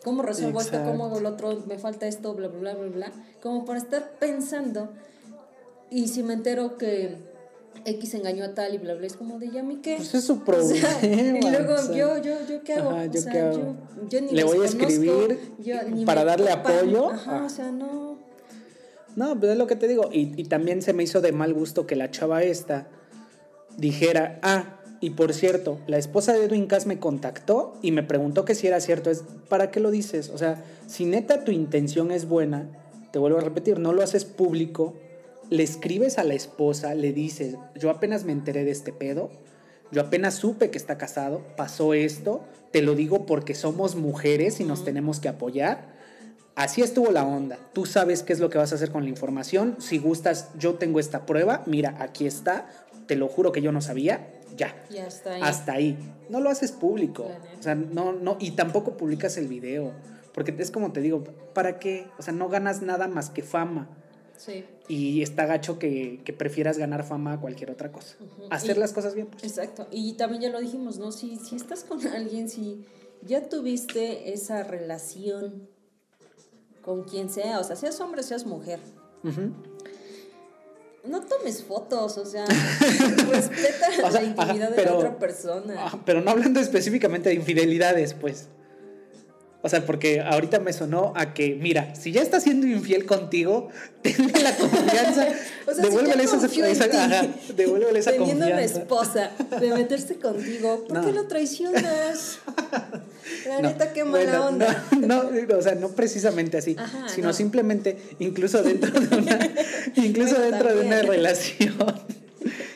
[0.04, 0.82] ¿cómo resuelvo esto?
[0.84, 1.62] ¿Cómo hago lo otro?
[1.66, 3.12] Me falta esto, bla, bla, bla, bla, bla.
[3.42, 4.90] Como para estar pensando.
[5.90, 7.16] Y si me entero que
[7.84, 9.96] X engañó a tal y bla, bla, es como de, ¿ya mi qué?
[9.96, 10.88] Pues es su O problema.
[10.88, 12.90] sea, y luego o sea, yo, yo, yo qué hago.
[12.90, 13.58] ajá, o ¿yo sea, qué hago?
[13.58, 16.78] yo, yo ni Le voy a escribir yo para darle topan.
[16.78, 17.10] apoyo.
[17.10, 17.44] Ajá, Ah.
[17.44, 18.18] o sea, no.
[19.16, 20.08] No, pues es lo que te digo.
[20.10, 22.86] Y, y también se me hizo de mal gusto que la chava esta
[23.76, 28.44] dijera, ah, y por cierto, la esposa de Edwin Cass me contactó y me preguntó
[28.44, 29.10] que si era cierto.
[29.10, 30.30] Es, ¿para qué lo dices?
[30.30, 32.68] O sea, si neta tu intención es buena,
[33.10, 34.94] te vuelvo a repetir, no lo haces público,
[35.50, 39.30] le escribes a la esposa, le dices, yo apenas me enteré de este pedo,
[39.90, 44.64] yo apenas supe que está casado, pasó esto, te lo digo porque somos mujeres y
[44.64, 45.96] nos tenemos que apoyar.
[46.54, 47.58] Así estuvo la onda.
[47.72, 49.74] Tú sabes qué es lo que vas a hacer con la información.
[49.80, 51.64] Si gustas, yo tengo esta prueba.
[51.66, 52.68] Mira, aquí está.
[53.06, 54.28] Te lo juro que yo no sabía.
[54.56, 54.84] Ya.
[54.90, 55.40] Ya está ahí.
[55.42, 55.98] Hasta ahí.
[56.28, 57.28] No lo haces público.
[57.58, 58.36] O sea, no, no.
[58.40, 59.92] Y tampoco publicas el video.
[60.34, 62.06] Porque es como te digo, ¿para qué?
[62.18, 63.88] O sea, no ganas nada más que fama.
[64.36, 64.64] Sí.
[64.88, 68.16] Y está gacho que, que prefieras ganar fama a cualquier otra cosa.
[68.50, 69.44] Hacer Y- las cosas bien, pues.
[69.44, 69.86] Exacto.
[69.90, 71.12] Y también ya lo dijimos, ¿no?
[71.12, 72.84] Si, si estás con alguien, si
[73.22, 75.68] ya tuviste esa relación
[76.82, 78.80] con quien sea, o sea, seas hombre, seas mujer.
[81.04, 82.44] No tomes fotos, o sea,
[83.30, 85.74] respeta O sea, la intimidad ajá, de la otra persona.
[85.78, 88.48] Ah, pero no hablando específicamente de infidelidades, pues.
[89.64, 93.68] O sea, porque ahorita me sonó a que, mira, si ya está siendo infiel contigo,
[94.02, 95.28] tenle la confianza,
[95.66, 98.78] O sea, si devuélvele ya esa, esa- ti, ajá, devuélvele esa Teniendo una confianza.
[98.80, 101.06] esposa de meterse contigo, ¿por No.
[101.06, 102.38] qué lo traicionas?
[103.46, 104.84] La No, neta, qué mala bueno, onda.
[105.00, 107.32] No, no, o sea, no precisamente así, Ajá, sino no.
[107.32, 109.38] simplemente, incluso dentro de una,
[109.94, 111.76] incluso Bueno, dentro de una relación,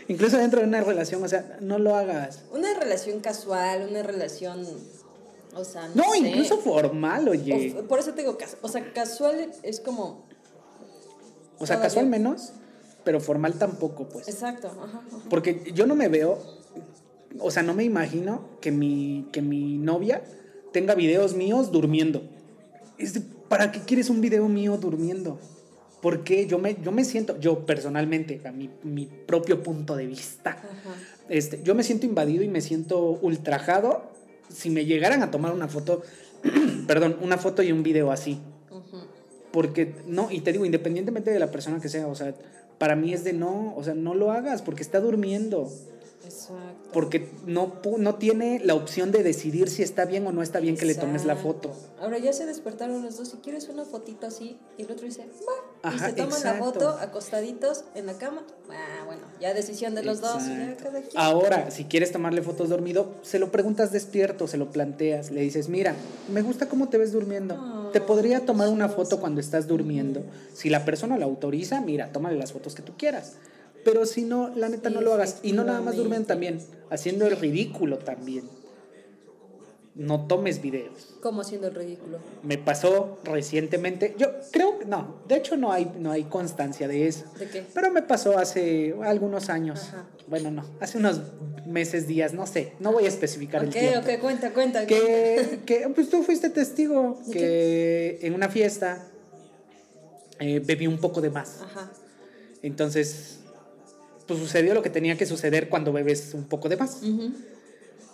[0.07, 2.43] incluso dentro de una relación, o sea, no lo hagas.
[2.53, 4.65] Una relación casual, una relación,
[5.57, 6.19] o sea, no, No, sé.
[6.19, 7.75] incluso formal, oye.
[7.79, 10.25] O- por eso te digo, o sea, casual es como,
[11.59, 12.53] O sea, casual menos,
[13.05, 14.29] pero formal tampoco, pues.
[14.29, 15.19] exacto, ajá, ajá.
[15.31, 16.39] Porque yo no me veo,
[17.41, 20.23] o sea, no me imagino que mi, que mi novia
[20.73, 22.23] tenga videos míos durmiendo.
[22.99, 25.39] Es de, ¿Para qué quieres un video mío durmiendo?
[26.03, 30.51] Porque yo me, yo me siento, yo personalmente, a mi, mi propio punto de vista,
[30.51, 30.95] Ajá.
[31.29, 34.16] este, yo me siento invadido y me siento ultrajado
[34.49, 36.03] si me llegaran a tomar una foto,
[36.87, 38.41] perdón, una foto y un video así.
[39.53, 42.35] Porque, no, y te digo, independientemente de la persona que sea, o sea,
[42.79, 45.71] para mí es de no, o sea, no lo hagas porque está durmiendo.
[46.27, 46.91] Exacto.
[46.93, 50.77] Porque no, no tiene la opción de decidir si está bien o no está bien
[50.77, 51.71] que le tomes la Exacto.
[51.71, 51.77] foto.
[52.01, 53.29] Ahora ya se despertaron los dos.
[53.29, 55.95] Si quieres una fotito así, y el otro dice, va.
[55.95, 56.65] Y se toman la exacto.
[56.65, 58.43] foto acostaditos en la cama.
[58.71, 60.45] Ah, bueno, ya decisión de los dos.
[60.47, 60.85] Ya Exacto.
[60.85, 61.13] cada quien.
[61.23, 65.69] Ahora, si quieres tomarle fotos dormido, se lo preguntas despierto, se lo planteas, le dices,
[65.69, 65.95] mira,
[66.33, 67.55] me gusta cómo te ves durmiendo.
[67.59, 70.25] Ah, te podría tomar una foto cuando estás durmiendo.
[70.55, 73.35] Si la persona lo autoriza, mira, tómale las fotos que tú quieras.
[73.87, 75.39] Pero si no, la neta no lo hagas.
[75.45, 76.59] Y no nada más durmiendo también,
[76.91, 78.51] haciendo el ridículo también.
[79.95, 81.15] No tomes videos.
[81.23, 82.19] ¿Cómo haciendo el ridículo?
[82.43, 87.07] Me pasó recientemente, yo creo que no, de hecho no hay, no hay constancia de
[87.07, 87.27] eso.
[87.39, 87.65] ¿De qué?
[87.73, 89.81] Pero me pasó hace algunos años.
[89.85, 90.07] Ajá.
[90.27, 91.21] Bueno, no, hace unos
[91.65, 92.73] meses, días, no sé.
[92.81, 94.01] No voy a especificar el Ok, tiempo.
[94.01, 94.85] ok, cuenta, cuenta.
[94.87, 99.07] Que, que, pues tú fuiste testigo ¿De que en una fiesta
[100.41, 101.63] eh, bebí un poco de más.
[101.63, 101.91] Ajá.
[102.63, 103.39] Entonces,
[104.27, 107.01] pues sucedió lo que tenía que suceder cuando bebes un poco de más.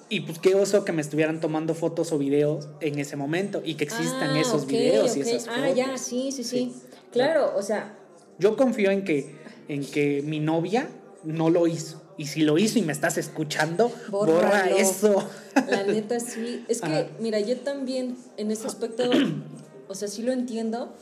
[0.09, 3.77] Y pues qué oso que me estuvieran tomando fotos o videos en ese momento y
[3.77, 5.77] que existan Ah, esos videos y esas Ah, fotos.
[5.77, 6.72] ya, sí, sí, sí.
[6.75, 6.83] Sí.
[7.12, 7.98] Claro, o sea,
[8.38, 9.37] Yo confío en que,
[9.68, 10.88] en que mi novia
[11.25, 12.03] no lo hizo.
[12.18, 15.27] Y si lo hizo y me estás escuchando, borra eso.
[15.68, 16.64] La neta sí.
[16.68, 17.07] Es que, Ajá.
[17.20, 19.05] mira, yo también en ese aspecto,
[19.88, 20.94] o sea, sí lo entiendo.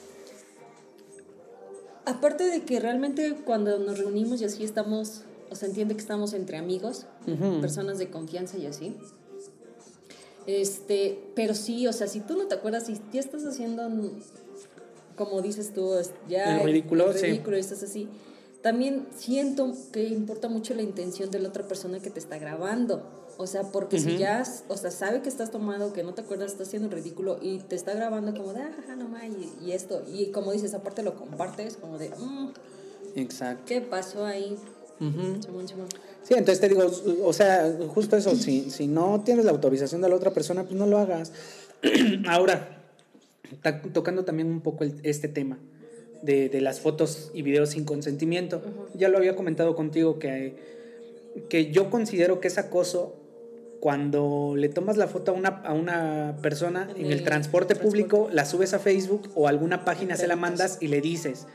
[2.05, 6.33] Aparte de que realmente cuando nos reunimos y así estamos, o sea, entiende que estamos
[6.33, 7.07] entre amigos,
[7.61, 8.97] personas de confianza y así.
[10.47, 13.89] Este, pero sí, o sea, si tú no te acuerdas, si ya estás haciendo,
[15.17, 15.93] como dices tú,
[16.29, 17.27] ya El ridículo, el sí.
[17.27, 18.09] ridículo y estás así,
[18.63, 23.03] también siento que importa mucho la intención de la otra persona que te está grabando.
[23.40, 26.53] O sea, porque si ya, o sea, sabe que estás tomado, que no te acuerdas,
[26.53, 29.72] estás haciendo ridículo y te está grabando como de, ah, jaja, no ma", y, y
[29.72, 30.05] esto.
[30.12, 32.50] Y como dices, aparte lo compartes, como de, "Mm,
[33.14, 33.62] Exacto.
[33.64, 34.59] ¿qué pasó ahí?
[35.00, 35.42] Ujú.
[35.42, 35.87] Simón, Simón.
[36.22, 36.83] Sí, entonces te digo,
[37.24, 40.74] o sea, justo eso, si, si no tienes la autorización de la otra persona, pues
[40.74, 41.33] no lo hagas.
[42.29, 42.83] Ahora,
[43.94, 45.59] tocando también un poco el- este tema
[46.20, 48.61] de, de las fotos y videos sin consentimiento,
[48.92, 50.57] ya lo había comentado contigo que,
[51.48, 53.16] que yo considero que es acoso
[53.81, 57.75] cuando le tomas la foto a una, a una persona En en el el transporte
[57.75, 57.77] transporte.
[57.77, 61.47] público, la subes a Facebook o a alguna página se la mandas y le dices,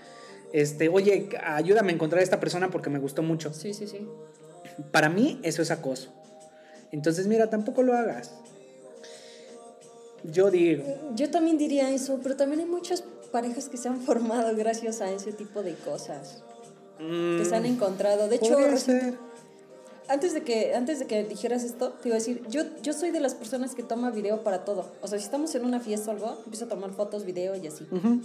[0.52, 3.54] este, oye, ayúdame a encontrar a esta persona porque me gustó mucho.
[3.54, 4.08] Sí, sí, sí.
[4.92, 6.14] Para mí eso es acoso.
[6.92, 8.32] Entonces, mira, tampoco lo hagas.
[10.24, 10.84] Yo digo,
[11.14, 15.12] Yo también diría eso, pero también hay muchas parejas que se han formado gracias a
[15.12, 16.42] ese tipo de cosas.
[16.98, 18.28] Que se han mm, encontrado.
[18.28, 18.58] De hecho.
[20.08, 23.12] Antes de que antes de que dijeras esto, te iba a decir, yo, yo soy
[23.12, 24.92] de las personas que toma video para todo.
[25.02, 27.68] O sea, si estamos en una fiesta o algo, empiezo a tomar fotos, video y
[27.68, 27.86] así.
[27.92, 28.22] Ujú.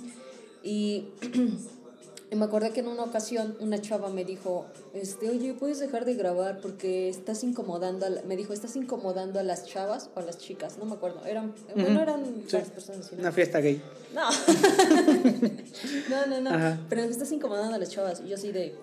[0.62, 1.08] Y,
[2.30, 6.04] y me acordé que en una ocasión una chava me dijo, este, oye, ¿puedes dejar
[6.04, 10.20] de grabar porque estás incomodando, a la-" me dijo, estás incomodando a las chavas o
[10.20, 12.00] a las chicas, no me acuerdo, eran, bueno, Ujú.
[12.02, 12.52] eran Sí.
[12.52, 13.18] varias personas ¿no?
[13.18, 13.82] Una fiesta gay.
[14.14, 14.28] No.
[16.10, 16.50] no, no, no.
[16.50, 16.78] Ajá.
[16.88, 18.20] Pero estás incomodando a las chavas.
[18.24, 18.74] Y yo así de,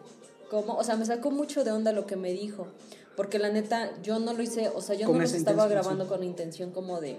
[0.49, 0.75] ¿cómo?
[0.75, 2.67] O sea, me sacó mucho de onda lo que me dijo.
[3.15, 6.09] Porque la neta, yo no lo hice, o sea, yo no los estaba grabando sí.
[6.09, 7.17] con intención como de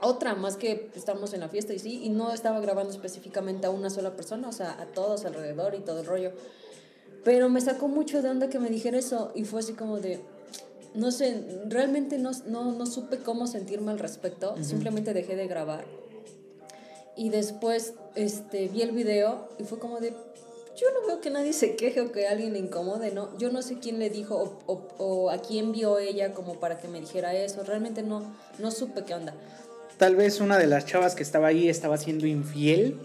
[0.00, 3.70] otra, más que estamos en la fiesta y sí, y no estaba grabando específicamente a
[3.70, 6.32] una sola persona, o sea, a todos alrededor y todo el rollo.
[7.24, 10.20] Pero me sacó mucho de onda que me dijera eso y fue así como de,
[10.94, 15.84] no sé, realmente no, no, no supe cómo sentirme al respecto, simplemente dejé de grabar.
[17.16, 20.14] Y después este, vi el video y fue como de,
[20.76, 23.36] yo no veo que nadie se queje o que alguien le incomode, ¿no?
[23.38, 26.78] Yo no sé quién le dijo o, o- o a quién vio ella como para
[26.80, 28.22] que me dijera eso, realmente no,
[28.58, 29.34] no supe qué onda.
[29.98, 32.98] Tal vez una de las chavas que estaba ahí estaba siendo infiel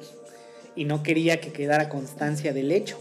[0.76, 2.98] y no quería que quedara constancia del hecho.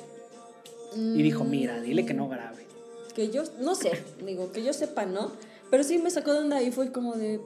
[0.94, 2.66] Y dijo, mira, dile que no grabe.
[3.14, 3.92] Que yo, no sé,
[4.24, 5.32] digo, que yo sepa, ¿no?
[5.70, 7.40] Pero sí me sacó de onda y fue como de,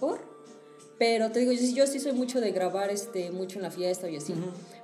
[0.00, 0.20] ¿por?
[0.98, 3.70] Pero te digo, yo, sí- yo sí soy mucho de grabar este, mucho en la
[3.70, 4.34] fiesta y así.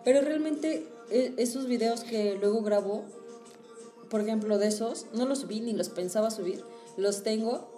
[0.05, 3.05] Pero realmente e- esos videos que luego grabo,
[4.09, 6.65] por ejemplo, de esos, no los subí ni los pensaba subir,
[6.97, 7.69] los tengo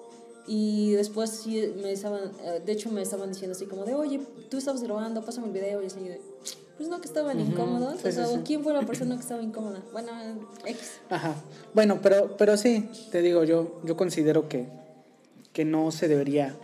[0.47, 4.21] y después sí me estaban, eh, de hecho me estaban diciendo así como de, oye,
[4.51, 6.21] tú estabas grabando, pásame el video y así de,
[6.79, 8.42] pues no, que estaban incómodos, sí, o sea, sí, ¿o sí.
[8.47, 9.83] ¿quién fue la persona que estaba incómoda?
[9.92, 10.11] Bueno,
[10.66, 10.92] X.
[11.11, 11.37] Ajá.
[11.75, 14.66] Bueno, pero, pero sí, te digo, yo, yo considero que,
[15.53, 16.57] que no se debería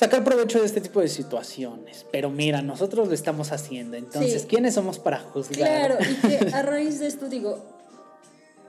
[0.00, 2.06] sacar provecho de este tipo de situaciones.
[2.10, 3.98] Pero mira, nosotros lo estamos haciendo.
[3.98, 4.48] Entonces, Sí.
[4.48, 5.58] ¿quiénes somos para juzgar?
[5.58, 7.58] Claro, y que a raíz de esto digo,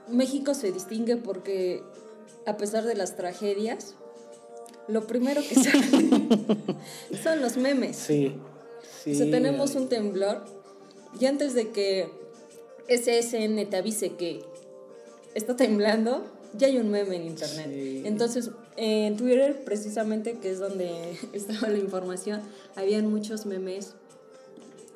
[0.08, 1.82] México se distingue porque
[2.44, 3.94] a pesar de las tragedias,
[4.88, 6.28] lo primero que sale
[7.22, 7.96] son los memes.
[7.96, 8.36] Sí.
[9.02, 9.12] sí.
[9.12, 10.44] O sea, tenemos un temblor
[11.18, 12.10] y antes de que
[12.88, 14.44] SSN te avise que
[15.34, 17.70] está temblando, ya hay un meme en internet.
[17.72, 18.02] Sí.
[18.04, 22.40] Entonces, en Twitter, precisamente, que es donde estaba la información,
[22.76, 23.94] habían muchos memes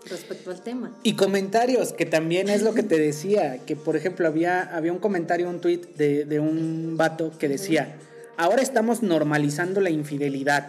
[0.09, 0.97] respecto al tema.
[1.03, 4.99] Y comentarios, que también es lo que te decía, que por ejemplo había, había un
[4.99, 7.97] comentario, un tweet de, de un vato que decía,
[8.37, 10.69] ahora estamos normalizando la infidelidad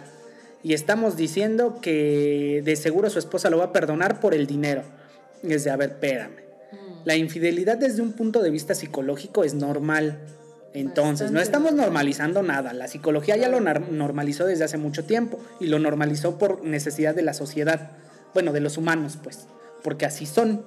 [0.62, 4.82] y estamos diciendo que de seguro su esposa lo va a perdonar por el dinero.
[5.42, 6.48] Y es de, a ver, espérame.
[7.04, 10.18] La infidelidad desde un punto de vista psicológico es normal.
[10.74, 11.86] Entonces, no estamos normal.
[11.86, 12.72] normalizando nada.
[12.72, 17.22] La psicología ya lo normalizó desde hace mucho tiempo y lo normalizó por necesidad de
[17.22, 17.92] la sociedad.
[18.34, 19.46] Bueno, de los humanos, pues.
[19.82, 20.64] Porque así son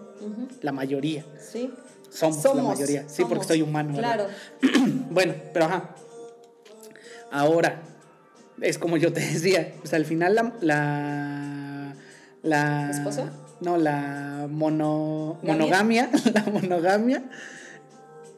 [0.61, 1.25] la mayoría.
[1.39, 1.71] Sí.
[2.09, 3.07] Somos, la mayoría.
[3.07, 3.97] Sí, porque soy humano.
[3.97, 4.27] Claro.
[5.11, 5.89] Bueno, pero ajá.
[7.31, 7.81] Ahora,
[8.61, 10.53] es como yo te decía, pues al final la...
[10.61, 11.95] La,
[12.43, 13.31] la ¿Esposa?
[13.59, 15.53] No, la mono, ¿Gamia?
[15.53, 17.23] monogamia, la monogamia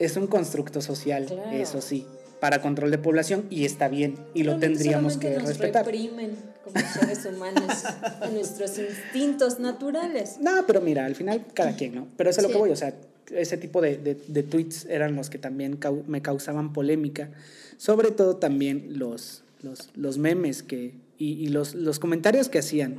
[0.06, 1.52] es un constructo social, Claro.
[1.52, 2.06] eso sí,
[2.39, 5.86] para control de población y está bien y lo tendríamos que nos respetar.
[5.86, 7.84] reprimen como seres humanos
[8.24, 10.38] en nuestros instintos naturales.
[10.42, 12.08] No, pero mira, al final cada quien, ¿no?
[12.18, 12.94] Pero eso es lo que voy, o sea,
[13.32, 17.30] ese tipo de, de- de tweets eran los que también cau- me causaban polémica.
[17.78, 22.98] Sobre todo también los, los, los memes que, y, y los, los comentarios que hacían.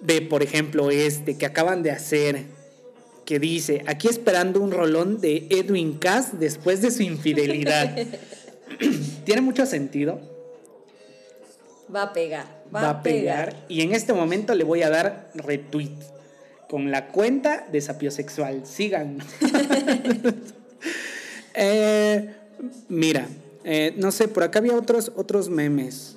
[0.00, 2.44] De, por ejemplo, este que acaban de hacer,
[3.28, 7.94] que dice, aquí esperando un rolón de Edwin Cass después de su infidelidad.
[9.24, 10.18] Tiene mucho sentido,
[11.94, 12.46] Va a pegar.
[12.74, 15.92] Va, va a pegar y en este momento le voy a dar retweet
[16.70, 18.64] con la cuenta de Sapiosexual.
[18.66, 19.18] Sigan.
[21.60, 22.36] Eh,
[22.88, 23.26] mira,
[23.64, 26.16] eh, no sé, por acá había otros, otros memes.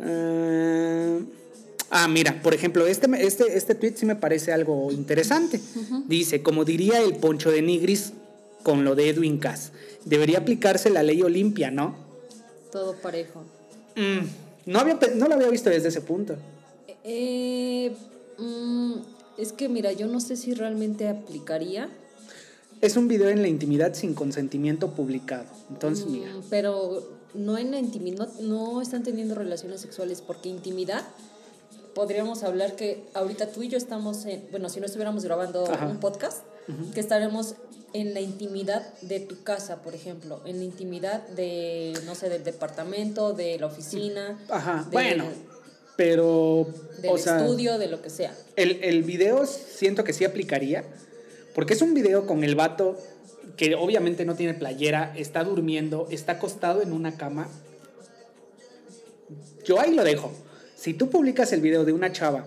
[0.00, 1.20] Eh,
[1.92, 5.60] ah, mira, por ejemplo, este, este, este tweet sí me parece algo interesante.
[6.08, 8.12] Dice, como diría el Poncho de Nigris
[8.62, 9.72] con lo de Edwin Cass,
[10.04, 11.94] debería aplicarse la ley Olimpia, ¿no?
[12.72, 13.44] Todo parejo.
[13.96, 16.36] Mm, no, había, no lo había visto desde ese punto.
[17.04, 17.92] Eh,
[18.38, 18.94] mm,
[19.38, 21.88] es que mira, yo no sé si realmente aplicaría.
[22.80, 25.44] Es un video en la intimidad sin consentimiento publicado.
[25.70, 26.30] Entonces, Mm, mira.
[26.50, 31.04] Pero no en la intimidad, no, no están teniendo relaciones sexuales, porque intimidad
[31.94, 35.86] podríamos hablar que ahorita tú y yo estamos en, bueno, si no estuviéramos grabando Ajá.
[35.86, 36.42] un podcast,
[36.94, 37.56] que estaremos
[37.92, 42.44] en la intimidad de tu casa, por ejemplo, en la intimidad de, no sé, del
[42.44, 45.24] departamento, de la oficina, Ajá, bueno.
[45.96, 46.66] Pero,
[47.02, 48.34] del o sea, estudio, de lo que sea.
[48.56, 50.84] el, el video siento que sí aplicaría.
[51.54, 52.96] Porque es un video con el vato
[53.56, 57.48] que obviamente no tiene playera, está durmiendo, está acostado en una cama.
[59.64, 60.32] Yo ahí lo dejo.
[60.82, 62.44] Si tú publicas el video de una chava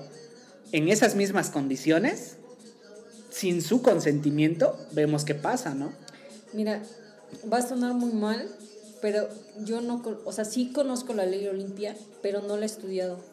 [0.74, 2.36] en esas mismas condiciones,
[3.30, 5.93] sin su consentimiento, vemos qué pasa, ¿no?
[6.52, 6.84] Mira,
[7.52, 8.45] va a sonar muy mal,
[9.02, 9.30] pero
[9.63, 13.24] yo no, o sea, sí conozco la ley Olimpia, pero no la he estudiado.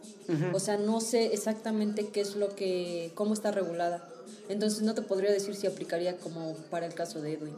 [0.53, 4.09] O sea, no sé exactamente qué es lo que, cómo está regulada.
[4.49, 7.57] Entonces no te podría decir si aplicaría como para el caso de Edwin.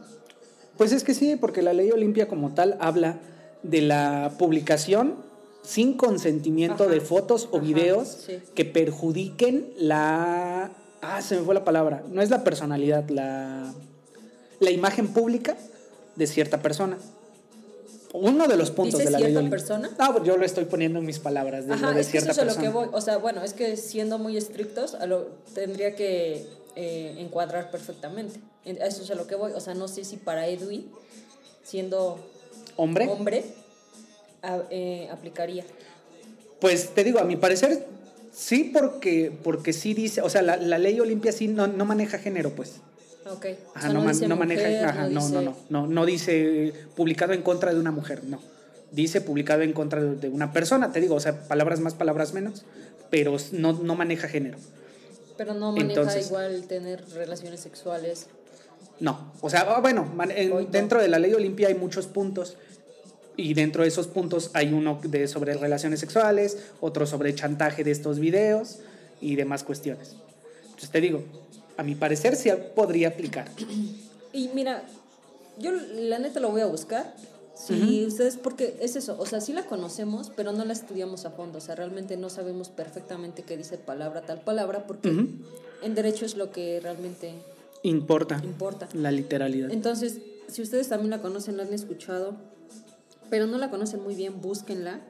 [0.79, 3.19] Pues es que sí, porque la ley Olimpia como tal habla
[3.61, 5.24] de la publicación
[5.65, 6.91] sin consentimiento Ajá.
[6.91, 8.39] de fotos o Ajá, videos sí.
[8.53, 10.71] que perjudiquen la...
[11.01, 12.03] Ah, se me fue la palabra.
[12.09, 13.73] No es la personalidad, la,
[14.59, 15.57] la imagen pública
[16.15, 16.97] de cierta persona.
[18.13, 19.91] Uno de los puntos ¿Dice de la ley cierta persona?
[19.99, 22.41] Ah, yo lo estoy poniendo en mis palabras, de, Ajá, de es que eso cierta
[22.43, 22.63] es lo persona.
[22.63, 22.97] que voy.
[22.97, 26.47] O sea, bueno, es que siendo muy estrictos, a lo, tendría que
[26.77, 28.39] eh, encuadrar perfectamente.
[28.63, 29.51] Eso es a lo que voy.
[29.53, 30.89] O sea, no sé si para Edwin,
[31.63, 32.17] siendo
[32.77, 33.43] Hombre, hombre,
[34.45, 35.63] a- eh, aplicaría.
[36.59, 37.85] Pues te digo, a mi parecer
[38.33, 42.17] sí, porque, porque sí dice, o sea, la, la ley Olimpia sí no, no maneja
[42.17, 42.75] género, pues.
[43.29, 43.45] Ok.
[43.67, 46.05] O Ajá, sea, no, man- dice no maneja, ajá, no, no, dice- no, no, no
[46.05, 48.39] dice publicado en contra de una mujer, no.
[48.91, 52.63] Dice publicado en contra de, una persona, te digo, o sea, palabras más, palabras menos,
[53.09, 54.57] pero no, no maneja género.
[55.37, 58.27] Pero no maneja Entonces- igual tener relaciones sexuales.
[59.01, 62.55] No, o sea, ah, bueno, en- dentro de la ley Olimpia hay muchos puntos
[63.37, 67.91] y dentro de esos puntos hay uno de sobre relaciones sexuales, otro sobre chantaje de
[67.91, 68.79] estos videos
[69.21, 70.15] y demás cuestiones.
[70.65, 71.23] Entonces te digo,
[71.77, 73.49] a mi parecer sí podría aplicar.
[74.33, 74.83] Y mira,
[75.57, 77.13] yo la neta lo voy a buscar
[77.55, 81.31] Sí, ustedes, porque es eso, o sea, sí la conocemos, pero no la estudiamos a
[81.31, 85.09] fondo, o sea, realmente no sabemos perfectamente qué dice palabra tal palabra, porque
[85.81, 87.31] en derecho es lo que realmente
[87.83, 88.41] Importa.
[88.43, 88.89] importa.
[88.93, 89.71] La literalidad.
[89.71, 92.35] Entonces, si ustedes también la conocen, la han escuchado,
[93.29, 95.01] pero no la conocen muy bien, búsquenla.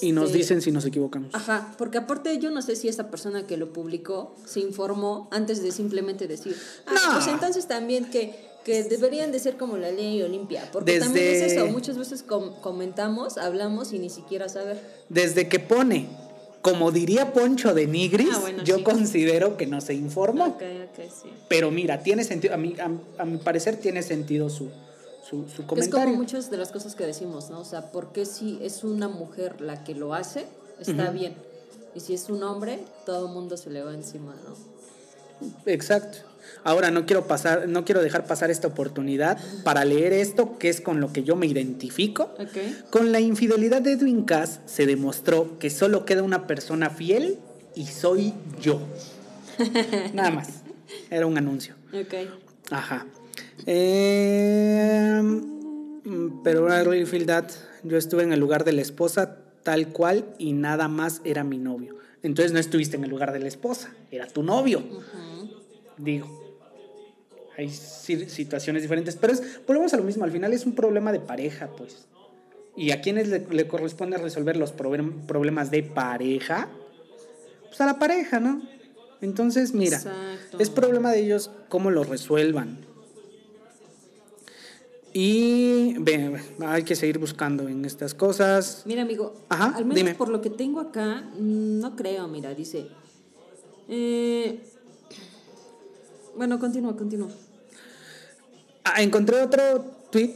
[0.00, 1.34] Y nos Este, dicen si nos equivocamos.
[1.34, 5.62] Ajá, porque aparte yo no sé si esa persona que lo publicó se informó antes
[5.64, 7.14] de simplemente decir, ah, No.
[7.14, 11.26] pues entonces también que, que deberían de ser como la ley Olimpia, porque Desde- también
[11.42, 14.80] es eso, muchas veces com- comentamos, hablamos y ni siquiera saber.
[15.08, 16.06] Desde que pone,
[16.62, 18.84] como diría Poncho de Nigris, Ah, bueno, yo sí.
[18.84, 20.44] considero que no se informó.
[20.46, 21.30] Ok, ok, sí.
[21.48, 24.68] Pero mira, tiene sentido, a mi, a, a mi parecer tiene sentido su,
[25.28, 27.60] su, su Es como muchas de las cosas que decimos, ¿no?
[27.60, 30.46] O sea, porque si es una mujer la que lo hace,
[30.80, 31.34] está bien.
[31.94, 35.54] Y si es un hombre, todo el mundo se le va encima, ¿no?
[35.66, 36.18] Exacto.
[36.62, 40.80] Ahora no quiero pasar, no quiero dejar pasar esta oportunidad para leer esto, que es
[40.80, 42.34] con lo que yo me identifico.
[42.90, 47.38] Con la infidelidad de Edwin Cass se demostró que solo queda una persona fiel
[47.74, 48.80] y soy yo.
[50.12, 50.48] Nada más.
[51.10, 51.74] Era un anuncio.
[51.92, 52.14] Ok.
[52.70, 53.06] Ajá.
[53.66, 55.22] Eh,
[56.42, 56.68] pero
[57.06, 57.50] feel that
[57.82, 61.58] yo estuve en el lugar de la esposa tal cual y nada más era mi
[61.58, 61.96] novio.
[62.22, 64.82] Entonces no estuviste en el lugar de la esposa, era tu novio.
[65.98, 66.42] Digo.
[67.56, 71.12] Hay si- situaciones diferentes, pero es, volvemos a lo mismo, al final es un problema
[71.12, 72.06] de pareja, pues.
[72.76, 76.68] ¿Y a quiénes le, le corresponde resolver los problem- problemas de pareja?
[77.68, 78.62] Pues a la pareja, ¿no?
[79.20, 80.58] Entonces, mira, Exacto.
[80.58, 82.78] es problema de ellos cómo lo resuelvan.
[85.16, 88.82] Y ve, hay que seguir buscando en estas cosas.
[88.84, 90.14] Mira, amigo, Ajá, al menos dime.
[90.16, 92.88] por lo que tengo acá, no creo, mira, dice.
[93.88, 94.60] eh,
[96.36, 97.28] bueno, continúa, continúa.
[98.82, 100.34] Ah, encontré otro tweet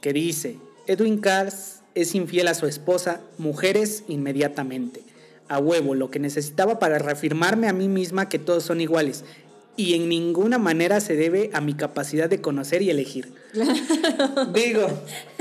[0.00, 0.58] que dice,
[0.88, 5.02] Edwin Cars es infiel a su esposa, mujeres inmediatamente.
[5.48, 9.24] A huevo, lo que necesitaba para reafirmarme a mí misma que todos son iguales.
[9.78, 13.32] Y en ninguna manera se debe a mi capacidad de conocer y elegir.
[14.52, 14.88] Digo,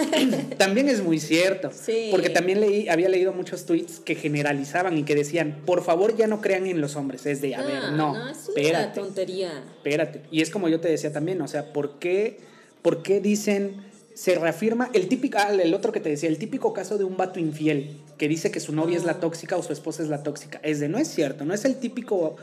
[0.58, 1.72] también es muy cierto.
[1.74, 2.10] Sí.
[2.12, 6.28] Porque también leí, había leído muchos tweets que generalizaban y que decían, por favor ya
[6.28, 7.26] no crean en los hombres.
[7.26, 9.52] Es de, a ver, no, Ah, es una espérate tontería.
[9.78, 10.22] espérate.
[10.32, 12.40] Y es como yo te decía también, o sea, ¿por qué,
[12.84, 13.78] por qué dicen,
[14.14, 17.18] se reafirma el típico, ah, el otro que te decía, el típico caso de un
[17.18, 19.08] vato infiel que dice que su novia es Ah.
[19.08, 20.60] la tóxica o su esposa es la tóxica?
[20.64, 22.36] Es de, no es cierto, no es el típico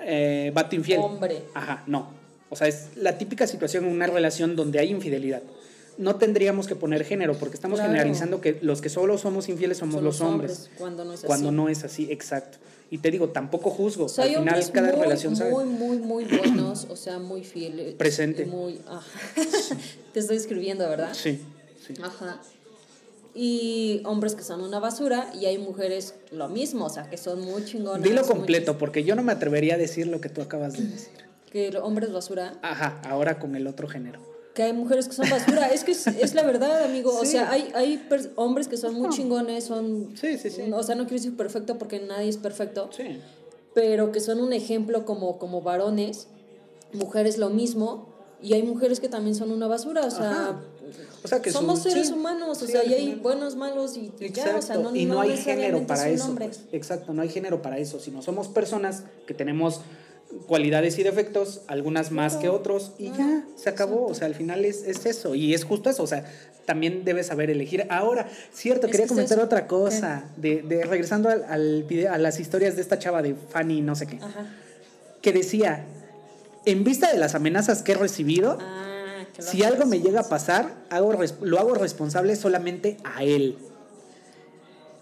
[0.00, 1.00] eh, vato infiel.
[1.00, 1.42] Hombre.
[1.54, 2.10] Ajá, no.
[2.50, 5.42] O sea, es la típica situación en una relación donde hay infidelidad.
[5.98, 7.92] No tendríamos que poner género porque estamos Claro.
[7.92, 10.70] generalizando que los que solo somos infieles somos los hombres.
[10.78, 11.26] Cuando no es así.
[11.26, 12.58] Cuando no es así, exacto.
[12.90, 14.06] Y te digo, tampoco juzgo.
[14.18, 15.50] Al final cada muy, relación sabe.
[15.50, 17.94] muy, muy, muy buenos, o sea, muy fieles.
[17.94, 18.44] Presente.
[18.44, 19.02] Muy, ajá.
[20.12, 21.12] Te estoy escribiendo, ¿verdad?
[21.12, 21.40] Sí,
[21.84, 21.94] sí.
[22.02, 22.40] Ajá.
[23.38, 27.42] Y hombres que son una basura y hay mujeres lo mismo, o sea, que son
[27.42, 28.02] muy chingonas.
[28.02, 30.84] Dilo muy- completo, porque yo no me atrevería a decir lo que tú acabas de
[30.84, 31.12] decir.
[31.50, 34.20] Que hombres basura, Ajá, ahora con el otro género.
[34.54, 35.66] que hay mujeres que son basura.
[35.68, 37.14] es que es, es la verdad, amigo.
[37.14, 38.02] O sea, hay, hay
[38.36, 40.16] hombres que son muy chingones, son...
[40.18, 40.62] Sí, sí, sí.
[40.72, 42.88] O sea, no quiero decir perfecto porque nadie es perfecto.
[42.90, 43.20] Sí.
[43.74, 46.28] pero que son un ejemplo como, como varones,
[46.94, 48.08] mujeres lo mismo,
[48.42, 50.60] y hay mujeres que también son una basura, o sea, Ajá.
[51.24, 53.96] O sea, que somos su- seres sí, humanos, o sí, sea, y hay buenos, malos
[53.96, 56.34] y ya, o sea, no, y no, hay género para eso.
[56.36, 56.60] pues.
[56.70, 57.98] Exacto, no hay género para eso.
[57.98, 59.80] Sino somos personas que tenemos
[60.46, 64.06] cualidades y defectos, algunas más que otros, y claro, ya, se acabó.
[64.06, 65.34] O sea, al final es, es eso.
[65.34, 66.04] Y es justo eso.
[66.04, 66.24] O sea,
[66.64, 67.86] también debes saber elegir.
[67.90, 70.26] Ahora, cierto, Es quería que comentar otra cosa.
[70.36, 73.96] De, de regresando al, al video, a las historias de esta chava de Fanny, no
[73.96, 74.16] sé qué.
[74.22, 74.46] Ajá.
[75.22, 75.84] Que decía,
[76.66, 80.28] en vista de las amenazas que he recibido, Ah, que Si algo me llega a
[80.28, 81.12] pasar, hago
[81.42, 83.56] lo hago responsable solamente a él.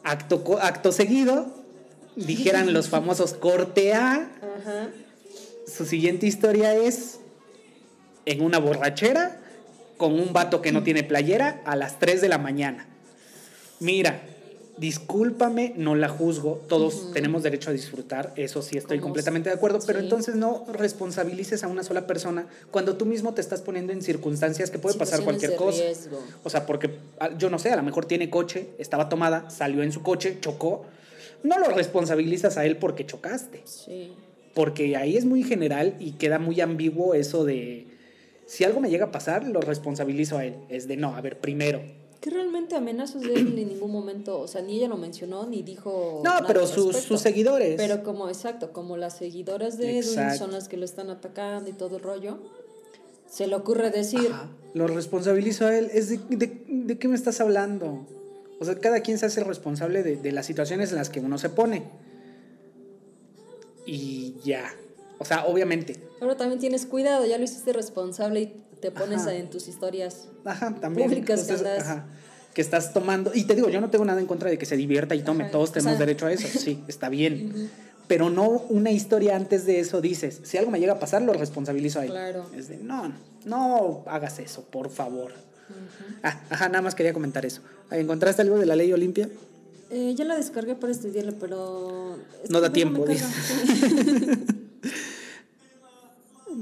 [0.02, 1.46] Acto, acto seguido,
[2.16, 4.88] dijeran los famosos corte A, Ajá.
[5.66, 7.18] su siguiente historia es
[8.26, 9.40] en una borrachera
[9.96, 12.86] con un vato que no tiene playera a las 3 de la mañana.
[13.80, 14.22] Mira,
[14.76, 19.54] discúlpame, no la juzgo, todos tenemos derecho a disfrutar, eso sí estoy Como completamente de
[19.54, 23.92] acuerdo, pero entonces no responsabilices a una sola persona cuando tú mismo te estás poniendo
[23.92, 25.82] en circunstancias que puede pasar cualquier cosa.
[25.82, 26.20] riesgo.
[26.42, 29.82] O sea, porque ah, yo no sé, a lo mejor tiene coche, estaba tomada, salió
[29.82, 30.84] en su coche, chocó.
[31.42, 34.12] No lo responsabilizas a él porque chocaste Sí.
[34.54, 37.86] porque ahí es muy general y queda muy ambiguo eso de
[38.46, 40.54] si algo me llega a pasar, lo responsabilizo a él.
[40.68, 41.80] Es de no, a ver, primero.
[42.24, 45.62] Que realmente amenazas de él en ningún momento, o sea, ni ella lo mencionó, ni
[45.62, 46.22] dijo.
[46.24, 47.74] No, nada pero sus, sus seguidores.
[47.76, 50.38] Pero como, exacto, como las seguidoras de Edwin Exacto.
[50.38, 52.38] son las que lo están atacando y todo el rollo,
[53.28, 55.90] se le ocurre decir, Ajá, lo responsabilizo a él.
[55.92, 58.06] Es de, de- ¿de qué me estás hablando?
[58.58, 61.36] O sea, cada quien se hace responsable de, de las situaciones en las que uno
[61.36, 61.82] se pone.
[63.86, 64.72] Y ya.
[65.18, 65.96] O sea, obviamente.
[66.20, 68.52] pero también tienes cuidado, ya lo hiciste responsable y
[68.84, 69.32] te pones Ajá.
[69.34, 70.28] en tus historias.
[70.44, 71.08] Ajá, también.
[71.08, 71.88] Públicas que Entonces, andas.
[71.88, 72.04] ajá,
[72.52, 73.30] que estás tomando.
[73.34, 75.44] Y te digo, yo no tengo nada en contra de que se divierta y tome.
[75.46, 76.46] Todos o tenemos sea- derecho a eso.
[76.58, 77.70] Sí, está bien.
[78.08, 81.32] Pero no una historia antes de eso dices, si algo me llega a pasar, lo
[81.32, 82.10] responsabilizo a él.
[82.10, 82.44] Claro.
[82.54, 83.10] Es de, no,
[83.46, 85.32] no hagas eso, por favor.
[86.22, 87.62] Ah, ajá, nada más quería comentar eso.
[87.90, 89.30] ¿Encontraste algo de la ley Olimpia?
[89.90, 92.18] Eh, ya la descargué para estudiarla, pero...
[92.50, 93.06] No da Luego tiempo.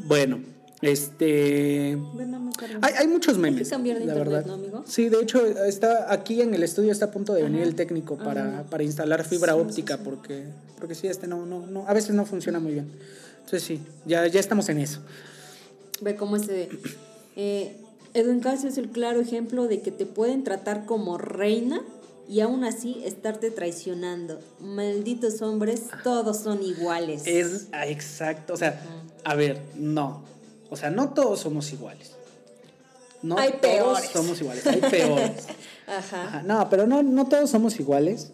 [0.07, 0.41] Bueno,
[0.83, 1.97] este...
[2.15, 2.79] Ven, no me carga.
[2.83, 3.63] Hay, hay muchos Hay memes.
[3.69, 4.47] que cambiar de la internet, verdad.
[4.49, 4.85] ¿no, amigo?
[4.87, 7.69] Sí, de hecho, está aquí en el estudio está a punto de venir Ajá.
[7.69, 8.63] el técnico para, Ajá.
[8.65, 10.03] para instalar fibra Sí, sí, óptica, sí.
[10.05, 10.45] porque,
[10.79, 12.91] porque sí, este no, no, no, a veces no funciona muy bien.
[13.37, 15.01] Entonces sí, ya, ya estamos en eso.
[16.01, 16.69] Ve cómo este...
[17.37, 17.77] Eh,
[18.15, 21.81] Edwin Cass es el claro ejemplo de que te pueden tratar como reina
[22.29, 24.39] y aún así estarte traicionando.
[24.61, 27.23] Malditos hombres, todos son iguales.
[27.27, 28.83] Es ah, exacto, o sea,
[29.25, 30.23] a ver, no.
[30.73, 32.13] O sea, no todos somos iguales.
[33.21, 33.61] No Hay todos
[34.01, 34.11] peores.
[34.11, 35.31] somos iguales, hay peores.
[35.87, 36.25] Ajá.
[36.25, 38.33] Ajá, no, pero no, no todos somos iguales.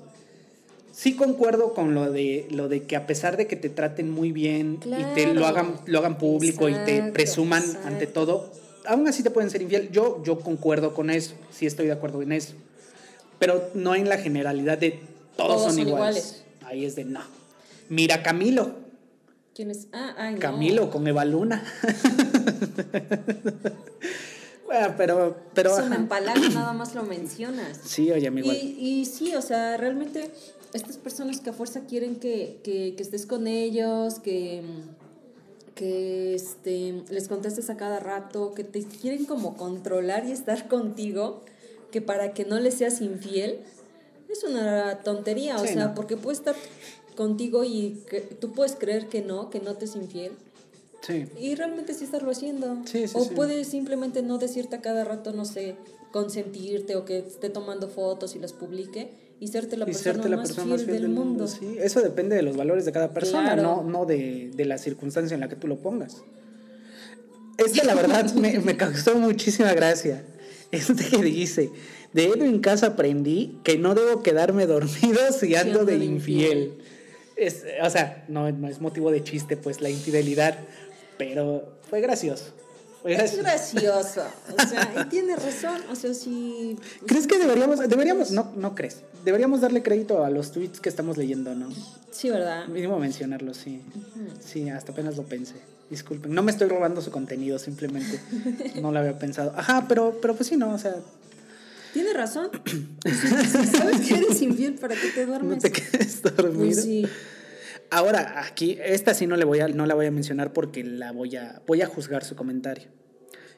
[0.92, 4.30] Sí concuerdo con lo de lo de que a pesar de que te traten muy
[4.30, 7.88] bien y te lo hagan, lo hagan público y te presuman exacto.
[7.88, 8.52] ante todo,
[8.86, 9.90] aún así te pueden ser infiel.
[9.90, 12.54] Yo, yo concuerdo con eso, sí estoy de acuerdo en eso.
[13.40, 15.00] Pero no en la generalidad de
[15.36, 16.44] todos, Todos son, son iguales.
[16.64, 17.22] Ahí es de no.
[17.88, 18.86] Mira Camilo.
[19.58, 19.88] ¿Quién es?
[19.92, 20.40] Ah, ay, no.
[20.40, 21.64] Camilo con Eva Luna.
[24.66, 27.80] bueno, pero, pero Eso me nada más lo mencionas.
[27.84, 28.50] Sí, oye, amigo.
[28.52, 30.30] Y, y sí, o sea, realmente
[30.72, 34.62] estas personas que a fuerza quieren que, que, que estés con ellos, que,
[35.74, 41.42] que este, les contestes a cada rato, que te quieren como controlar y estar contigo,
[41.90, 43.60] que para que no les seas infiel,
[44.28, 45.94] es una tontería, o sea, no.
[45.94, 46.54] porque puede estar
[47.16, 50.32] contigo y que, tú puedes creer que no, que no te es infiel.
[51.00, 51.26] Sí.
[51.38, 52.82] Y realmente sí estarlo haciendo.
[52.84, 53.34] Sí, sí, o sí.
[53.34, 55.76] puede simplemente no decirte a cada rato, no sé,
[56.12, 60.28] consentirte o que esté tomando fotos y las publique y serte la, y persona, serte
[60.28, 61.46] la más persona más fiel del mundo.
[61.78, 63.62] Eso depende de los valores de cada persona, Claro.
[63.62, 66.22] no, no de, de la circunstancia en la que tú lo pongas.
[67.58, 70.24] Este, la verdad, me, me causó muchísima gracia.
[70.70, 71.70] Este que dice,
[72.12, 76.72] de Edwin Cass aprendí que no debo quedarme dormido si ando de infiel.
[77.36, 80.58] Es, o sea, no, no es motivo de chiste, pues, la infidelidad,
[81.18, 82.44] pero fue gracioso.
[83.02, 83.42] Fue Es gracioso.
[83.42, 84.22] gracioso.
[84.64, 85.80] O sea, y tiene razón.
[85.90, 86.76] O sea, si.
[87.06, 91.16] ¿Crees que deberíamos, deberíamos, no, no crees, deberíamos darle crédito a los tweets que estamos
[91.16, 91.68] leyendo, ¿no?
[92.10, 92.66] Sí, ¿verdad?
[92.68, 93.80] Mínimo mencionarlo, sí.
[94.44, 95.54] Sí, hasta apenas lo pensé.
[95.90, 98.20] Disculpen, no me estoy robando su contenido, simplemente
[98.82, 99.52] no lo había pensado.
[99.56, 100.96] Ajá, pero, pero pues sí, no, o sea,
[101.94, 102.50] Tiene razón.
[102.66, 105.62] Si, si sabes que eres infiel, ¿para qué te no duermes?
[105.62, 106.64] te quedes dormido.
[106.64, 107.06] Pues sí.
[107.90, 111.12] Ahora, aquí, esta sí no, le voy a, no la voy a mencionar porque la
[111.12, 112.88] voy a, voy a juzgar su comentario.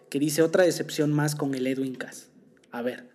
[0.09, 2.31] Que dice otra decepción más con el Edwin Cass.
[2.71, 3.09] A ver,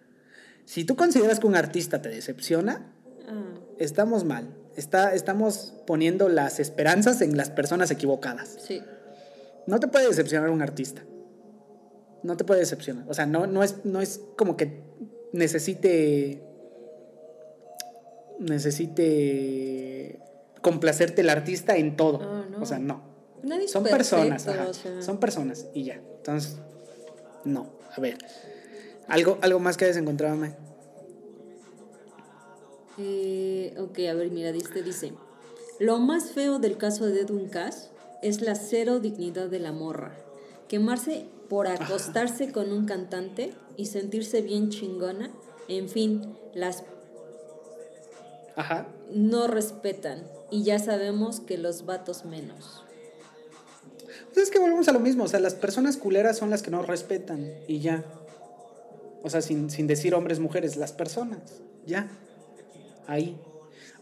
[0.65, 2.91] si tú consideras que un artista te decepciona,
[3.27, 4.55] Ah, estamos mal.
[4.75, 8.57] Está, estamos poniendo las esperanzas en las personas equivocadas.
[8.59, 8.81] sí.
[9.67, 11.03] No te puede decepcionar un artista.
[12.21, 13.03] No te puede decepcionar.
[13.09, 14.83] O sea, no, no, es, no es como que
[15.33, 16.43] necesite.
[18.39, 20.19] Necesite
[20.65, 22.19] complacerte el artista en todo.
[22.23, 22.59] Ah, no.
[22.59, 23.03] O sea, no.
[23.43, 24.47] Nadie Son perfecto, personas.
[24.47, 24.67] ajá.
[24.67, 25.01] o sea.
[25.03, 26.01] Son personas y ya.
[26.17, 26.57] Entonces,
[27.43, 27.69] no.
[27.95, 28.17] A ver.
[29.07, 30.55] ¿Algo, algo más que hayas encontrado, Mae?
[32.97, 35.13] Eh, ok, a ver, mira, dice, dice,
[35.79, 37.91] lo más feo del caso de Edwin Cass
[38.23, 40.15] es la cero dignidad de la morra.
[40.67, 45.29] Quemarse por acostarse con un cantante y sentirse bien chingona.
[45.67, 46.83] En fin, las
[48.55, 48.87] Ajá.
[49.11, 52.83] No respetan y ya sabemos que los vatos menos.
[54.33, 56.71] Pues es que volvemos a lo mismo, o sea, las personas culeras son las que
[56.71, 58.03] no respetan y ya.
[59.23, 61.39] O sea, sin, sin decir hombres, mujeres, las personas,
[61.85, 62.09] ya.
[63.07, 63.39] Ahí.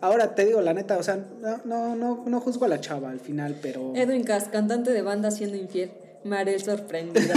[0.01, 3.09] Ahora te digo, la neta, o sea, no, no, no, no juzgo a la chava
[3.09, 5.91] al final, pero Edwin Cass, cantante de banda siendo infiel.
[6.29, 7.33] Haré sorprendida.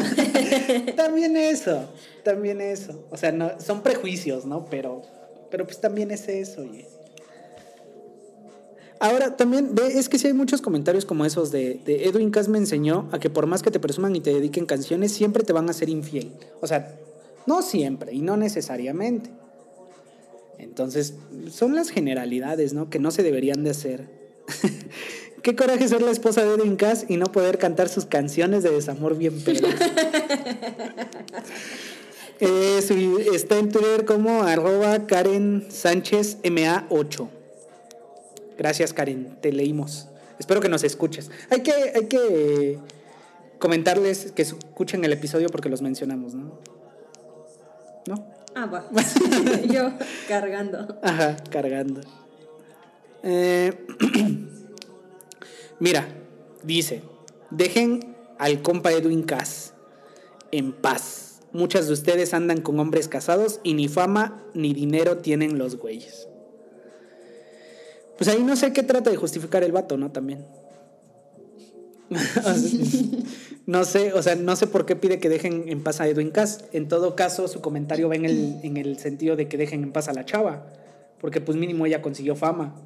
[0.96, 1.88] también eso,
[2.22, 3.06] también eso.
[3.10, 4.66] O sea, no, son prejuicios, ¿no?
[4.66, 5.02] Pero,
[5.50, 6.88] pero pues también es eso, oye.
[8.99, 12.49] Ahora, también, ve, es que sí hay muchos comentarios como esos de, de Edwin Cass
[12.49, 15.53] me enseñó a que por más que te presuman y te dediquen canciones, siempre te
[15.53, 16.32] van a ser infiel.
[16.61, 16.99] O sea,
[17.47, 19.30] no siempre y no necesariamente.
[20.59, 21.14] Entonces,
[21.51, 22.88] son las generalidades, ¿no?
[22.88, 24.09] Que no se deberían de hacer.
[25.42, 28.70] Qué coraje ser la esposa de Edwin Cass y no poder cantar sus canciones de
[28.70, 29.70] desamor bien pedos.
[32.38, 32.80] Eh,
[33.32, 37.28] está en Twitter como arroba Karen Sánchez MA8.
[38.57, 40.09] Gracias Karen, te leímos.
[40.38, 41.30] Espero que nos escuches.
[41.50, 42.78] Hay que, hay que
[43.59, 46.59] comentarles que escuchen el episodio porque los mencionamos, ¿no?
[48.07, 48.26] ¿No?
[48.54, 48.88] Ah, va.
[49.72, 49.92] Yo
[50.28, 50.98] cargando.
[51.02, 52.00] Ajá, cargando.
[53.22, 53.72] Eh,
[55.80, 56.07] mira,
[56.62, 57.02] dice,
[57.50, 59.72] dejen al compa Edwin Cass
[60.52, 61.40] en paz.
[61.52, 66.28] Muchas de ustedes andan con hombres casados y ni fama ni dinero tienen los güeyes.
[68.16, 70.10] Pues ahí no sé qué trata de justificar el vato, ¿no?
[70.10, 70.44] También.
[73.66, 76.30] No sé, o sea, no sé por qué pide que dejen en paz a Edwin
[76.30, 76.64] Cass.
[76.72, 79.92] En todo caso, su comentario va en el, en el sentido de que dejen en
[79.92, 80.68] paz a la chava.
[81.20, 82.76] Porque pues mínimo ella consiguió fama.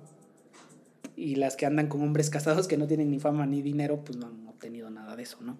[1.16, 4.16] Y las que andan con hombres casados que no tienen ni fama ni dinero, pues
[4.16, 5.58] no han obtenido nada de eso, ¿no?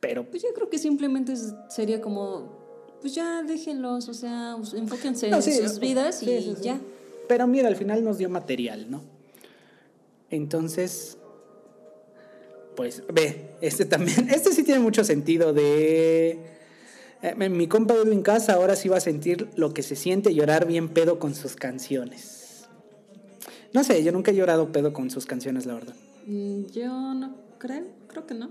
[0.00, 1.32] Pero Pues yo creo que simplemente
[1.70, 2.52] sería como,
[3.00, 6.56] pues ya déjenlos, o sea, enfóquense No, en sus vidas sí, y sí.
[6.60, 6.78] ya.
[7.28, 9.02] Pero mira, al final nos dio material, ¿no?
[10.30, 11.18] Entonces,
[12.76, 16.40] pues ve, este también, este sí tiene mucho sentido de...
[17.22, 20.66] eh, mi compa Edwin Casa ahora sí va a sentir lo que se siente llorar
[20.66, 22.66] bien pedo con sus canciones.
[23.72, 25.94] No sé, yo nunca he llorado pedo con sus canciones, la verdad.
[26.26, 28.50] Mm, Yo no creo, creo que no.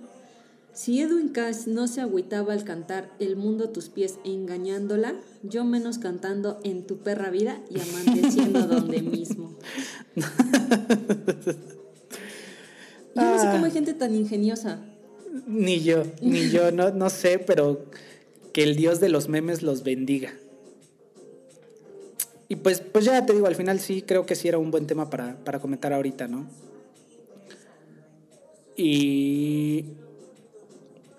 [0.75, 5.63] Si Edwin Cass no se agüitaba al cantar El mundo a tus pies engañándola, yo
[5.63, 9.55] menos cantando En tu perra vida y amaneciendo donde mismo.
[13.15, 14.81] Yo no sé cómo hay gente tan ingeniosa.
[15.47, 17.85] Ni yo, ni yo, no, no sé, pero
[18.51, 20.33] que el dios de los memes los bendiga.
[22.49, 24.85] Y pues, pues ya te digo, al final sí creo que sí era un buen
[24.85, 26.45] tema para, para comentar ahorita, ¿no?
[28.75, 29.85] Y,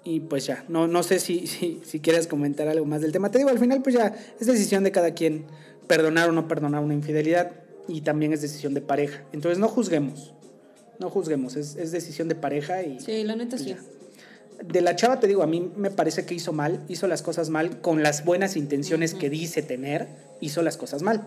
[0.06, 3.30] y pues ya, no, no sé si, si, si quieres comentar algo más del tema.
[3.32, 5.46] Te digo, al final pues ya es decisión de cada quien
[5.88, 7.50] perdonar o no perdonar una infidelidad
[7.88, 9.24] y también es decisión de pareja.
[9.32, 10.32] Entonces no juzguemos,
[11.00, 13.00] no juzguemos, es, es decisión de pareja y...
[13.00, 13.68] Sí, la neta y sí.
[13.70, 13.78] ya.
[14.64, 17.50] De la chava te digo, a mí me parece que hizo mal, hizo las cosas
[17.50, 20.06] mal con las buenas intenciones que dice tener,
[20.40, 21.26] hizo las cosas mal.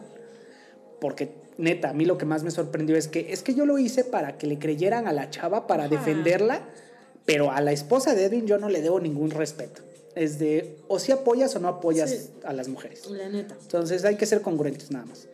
[1.02, 3.78] Porque neta, a mí lo que más me sorprendió es que es que yo lo
[3.78, 5.96] hice para que le creyeran a la chava, para Ajá.
[5.96, 6.62] defenderla,
[7.30, 9.82] pero a la esposa de Edwin yo no le debo ningún respeto.
[10.16, 12.30] Es de o si apoyas o no apoyas Sí.
[12.44, 13.08] a las mujeres.
[13.12, 13.56] La neta.
[13.62, 15.28] Entonces hay que ser congruentes nada más.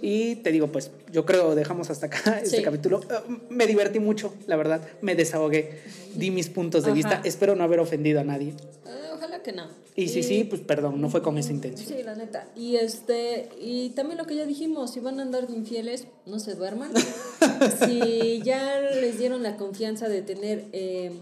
[0.00, 2.62] Y te digo, pues yo creo dejamos hasta acá este Sí.
[2.62, 3.00] capítulo.
[3.02, 3.14] Eh,
[3.50, 4.80] Me divertí mucho, la verdad.
[5.02, 5.80] Me desahogué,
[6.14, 6.94] di mis puntos de Ajá.
[6.94, 7.20] vista.
[7.24, 8.54] Espero no haber ofendido a nadie.
[8.86, 9.66] Eh, ojalá que no.
[9.94, 11.86] Y si sí, pues perdón, no fue con esa intención.
[11.86, 12.48] Sí, la neta.
[12.56, 16.38] Y este, y también lo que ya dijimos, si van a andar de infieles, no
[16.38, 16.90] se duerman.
[17.86, 21.12] si ya les dieron la confianza de tener eh,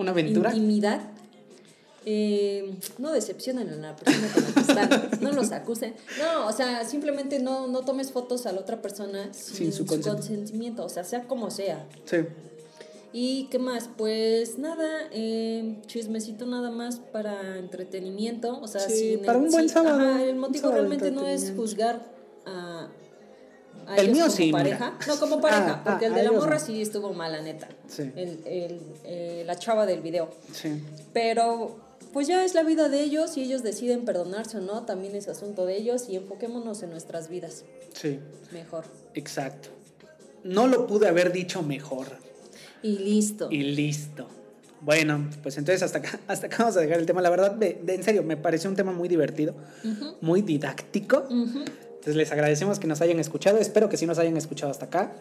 [0.00, 0.50] Una aventura.
[0.54, 1.00] intimidad,
[2.06, 5.94] eh, no decepcionen a la persona con la que están, no los acusen.
[6.18, 9.84] No, o sea, simplemente no, no tomes fotos a la otra persona sin, Sin su
[9.86, 11.86] su, consent- consentimiento, o sea, sea como sea.
[12.06, 12.16] Sí.
[13.12, 13.90] ¿Y qué más?
[13.98, 18.60] Pues nada, eh, chismecito nada más para entretenimiento.
[18.60, 21.52] O sea, Sí, sin para un buen sábado, ajá, el motivo sábado realmente no es
[21.56, 22.06] juzgar
[22.46, 22.88] a,
[23.86, 24.92] a El mío como sí, pareja.
[24.98, 25.06] mira.
[25.14, 26.64] No, como pareja, Ah, porque ah, el de la morra no.
[26.64, 27.68] sí estuvo mal, la neta.
[27.88, 28.10] Sí.
[28.16, 30.30] El, el, eh, la chava del video.
[30.52, 30.82] Sí.
[31.12, 31.78] Pero
[32.12, 35.28] pues ya es la vida de ellos y ellos deciden perdonarse o no, también es
[35.28, 38.18] asunto de ellos y enfoquémonos en nuestras vidas Sí.
[38.52, 38.84] mejor.
[39.14, 39.68] Exacto.
[40.42, 42.06] No lo pude haber dicho mejor.
[42.82, 43.48] Y listo.
[43.50, 44.26] Y listo.
[44.80, 47.20] Bueno, pues entonces hasta acá, hasta acá vamos a dejar el tema.
[47.20, 49.54] La verdad, de- en serio, me pareció un tema muy divertido,
[50.22, 51.24] muy didáctico.
[51.28, 51.64] ujú.
[52.00, 53.58] Entonces les agradecemos que nos hayan escuchado.
[53.58, 55.12] Espero que sí nos hayan escuchado hasta acá.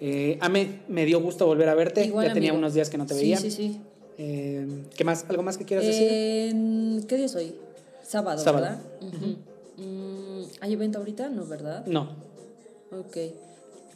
[0.00, 2.04] Eh, Ame, me dio gusto volver a verte.
[2.04, 3.38] Igual, ya tenía unos días que no te Sí, veía.
[3.38, 3.80] Sí, sí.
[4.18, 5.24] Eh, ¿Qué más?
[5.28, 7.06] ¿Algo más que quieras decir?
[7.06, 7.54] ¿Qué día es hoy?
[8.06, 8.64] Sábado, Sábado.
[8.66, 8.78] ¿verdad?
[9.78, 11.30] Mm, ¿Hay evento ahorita?
[11.30, 11.86] No, ¿verdad?
[11.86, 12.10] No.
[12.92, 13.16] Ok.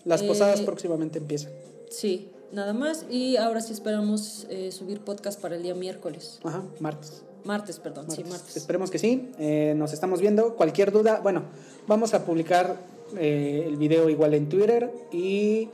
[0.06, 1.52] Las Eh, posadas próximamente empiezan.
[1.90, 3.04] Sí, nada más.
[3.10, 6.38] Y ahora sí esperamos eh, subir podcast para el día miércoles.
[6.42, 7.22] Ajá, martes.
[7.44, 8.10] Martes, perdón.
[8.10, 8.56] Sí, Martes.
[8.56, 9.30] Esperemos que sí.
[9.38, 10.54] Eh, nos estamos viendo.
[10.56, 11.44] Cualquier duda, bueno,
[11.86, 12.76] vamos a publicar
[13.18, 15.68] eh, el video igual en Twitter y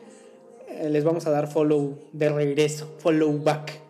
[0.69, 3.81] eh, les vamos a dar follow de regreso, follow back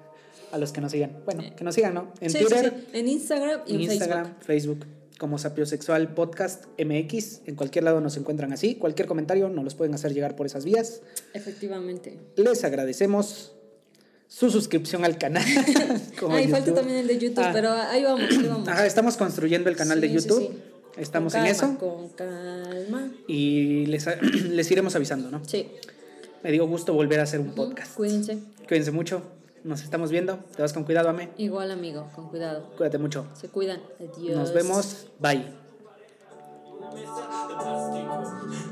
[0.52, 1.18] a los que nos sigan.
[1.24, 2.12] Bueno, que nos sigan, ¿no?
[2.20, 2.98] En Sí, Twitter, sí.
[2.98, 4.86] En Instagram y en en, Instagram, Facebook.
[5.18, 7.40] como Sapiosexual Podcast MX.
[7.46, 8.76] En cualquier lado nos encuentran así.
[8.76, 11.00] Cualquier comentario nos los pueden hacer llegar por esas vías.
[11.02, 11.30] Facebook.
[11.34, 12.18] Efectivamente.
[12.36, 13.56] Les agradecemos
[14.35, 15.45] su suscripción al canal.
[16.30, 17.51] Ay, falta también el de YouTube, Ah.
[17.53, 18.68] pero ahí vamos, ahí vamos.
[18.68, 20.41] Ajá, estamos construyendo el canal de Sí, YouTube.
[20.51, 20.59] sí.
[20.97, 21.76] Estamos en eso.
[21.78, 23.11] Con calma.
[23.28, 24.07] Y les,
[24.51, 25.41] les iremos avisando, ¿no?
[25.47, 25.68] Sí.
[26.43, 27.95] Me dio gusto volver a hacer un podcast.
[27.95, 28.39] Cuídense.
[28.68, 29.22] Cuídense mucho.
[29.62, 30.39] Nos estamos viendo.
[30.57, 31.30] Te vas con cuidado, Ame.
[31.39, 32.70] Igual, amigo, con cuidado.
[32.76, 33.26] Cuídate mucho.
[33.41, 33.80] Se cuidan.
[34.01, 34.37] Adiós.
[34.37, 35.07] Nos vemos.
[35.20, 35.63] Bye
[36.93, 38.14] mesa de plástico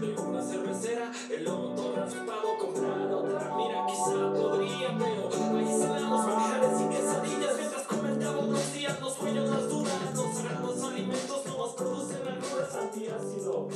[0.01, 3.57] de una cervecera, el autógrafo pago comprar otra.
[3.57, 9.51] Mira, quizá podría, pero ahí aislamos manjares y quesadillas mientras comentamos los días, los sueños,
[9.51, 13.69] las dudas, los sagrados alimentos no nos producen agruras antiácido.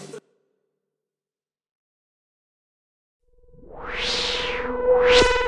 [4.67, 5.46] you